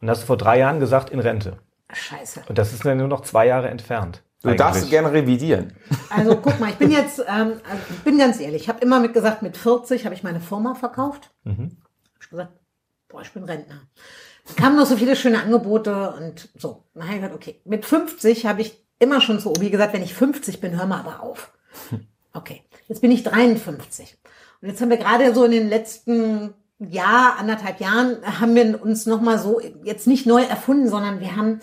[0.01, 1.57] Und hast du vor drei Jahren gesagt, in Rente.
[1.93, 2.41] Scheiße.
[2.49, 4.21] Und das ist dann nur noch zwei Jahre entfernt.
[4.41, 4.57] Du eigentlich.
[4.57, 5.73] darfst gerne revidieren.
[6.09, 8.99] Also guck mal, ich bin jetzt, ähm, also ich bin ganz ehrlich, ich habe immer
[8.99, 11.31] mit gesagt, mit 40 habe ich meine Firma verkauft.
[11.43, 11.77] Mhm.
[12.13, 12.53] Hab ich gesagt,
[13.07, 13.81] boah, ich bin Rentner.
[14.55, 16.85] Kamen noch so viele schöne Angebote und so.
[16.93, 20.03] Dann habe ich gesagt, okay, mit 50 habe ich immer schon zu Obi gesagt, wenn
[20.03, 21.51] ich 50 bin, hör mal aber auf.
[22.33, 24.15] Okay, jetzt bin ich 53.
[24.61, 29.07] Und jetzt haben wir gerade so in den letzten Jahr, anderthalb Jahren, haben wir uns
[29.07, 31.61] nochmal so, jetzt nicht neu erfunden, sondern wir haben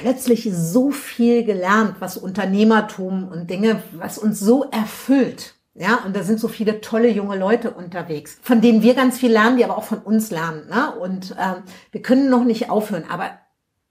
[0.00, 5.54] plötzlich so viel gelernt, was Unternehmertum und Dinge, was uns so erfüllt.
[5.74, 9.30] Ja, und da sind so viele tolle junge Leute unterwegs, von denen wir ganz viel
[9.30, 10.68] lernen, die aber auch von uns lernen.
[10.68, 10.92] Ne?
[10.96, 13.04] Und ähm, wir können noch nicht aufhören.
[13.08, 13.30] Aber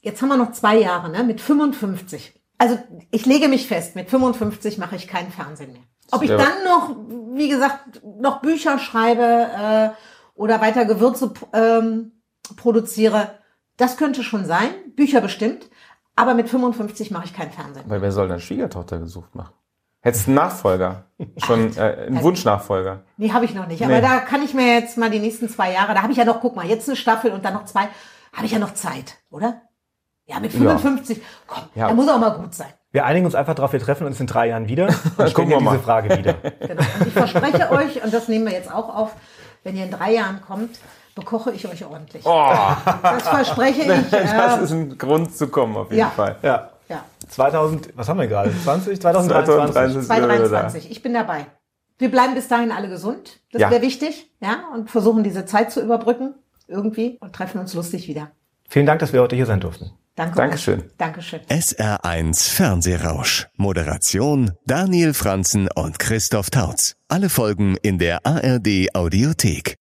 [0.01, 1.23] jetzt haben wir noch zwei Jahre, ne?
[1.23, 2.33] mit 55.
[2.57, 2.77] Also
[3.11, 5.81] ich lege mich fest, mit 55 mache ich keinen Fernsehen mehr.
[6.11, 6.95] Ob ich dann noch,
[7.33, 9.89] wie gesagt, noch Bücher schreibe äh,
[10.35, 12.11] oder weiter Gewürze ähm,
[12.57, 13.39] produziere,
[13.77, 14.69] das könnte schon sein.
[14.95, 15.69] Bücher bestimmt.
[16.19, 17.85] Aber mit 55 mache ich keinen Fernsehen.
[17.87, 19.53] Weil wer soll dann Schwiegertochter gesucht machen?
[20.01, 21.05] Hättest einen Nachfolger?
[21.37, 23.03] Schon äh, einen Wunschnachfolger?
[23.17, 23.81] Nee, habe ich noch nicht.
[23.83, 24.01] Aber Nee.
[24.01, 26.41] da kann ich mir jetzt mal die nächsten zwei Jahre, da habe ich ja noch,
[26.41, 27.87] guck mal, jetzt eine Staffel und dann noch zwei,
[28.33, 29.61] habe ich ja noch Zeit, oder?
[30.25, 31.87] Ja, mit 55, komm, Ja.
[31.87, 32.67] da muss auch mal gut sein.
[32.91, 35.49] Wir einigen uns einfach darauf, wir treffen uns in drei Jahren wieder und stellen Gucken
[35.51, 35.71] wir mal.
[35.71, 36.33] diese Frage wieder.
[36.33, 36.81] Genau.
[36.99, 39.15] Und ich verspreche euch, und das nehmen wir jetzt auch auf,
[39.63, 40.79] wenn ihr in drei Jahren kommt,
[41.19, 42.25] bekoche ich euch ordentlich.
[42.25, 42.49] Oh,
[43.03, 44.09] Das verspreche ich.
[44.09, 46.09] das Äh, ist ein Grund zu kommen auf jeden Ja.
[46.09, 46.35] Fall.
[46.41, 46.69] Ja.
[46.87, 48.51] ja, 2000, was haben wir gerade?
[48.63, 48.99] 20?
[49.01, 50.07] 2023.
[50.07, 50.27] 2023 sind wir da.
[50.27, 50.91] 2023.
[50.91, 51.45] Ich bin dabei.
[51.97, 53.39] Wir bleiben bis dahin alle gesund.
[53.51, 53.69] Das Ja.
[53.71, 54.31] wäre wichtig.
[54.41, 56.35] Ja, und versuchen diese Zeit zu überbrücken.
[56.67, 57.17] Irgendwie.
[57.19, 58.31] Und treffen uns lustig wieder.
[58.69, 59.91] Vielen Dank, dass wir heute hier sein durften.
[60.15, 60.35] Danke.
[60.35, 60.83] Dankeschön.
[60.97, 61.39] Dankeschön.
[61.49, 63.47] SR1 Fernsehrausch.
[63.57, 66.95] Moderation Daniel Franzen und Christoph Tautz.
[67.07, 69.75] Alle Folgen in der ARD Audiothek.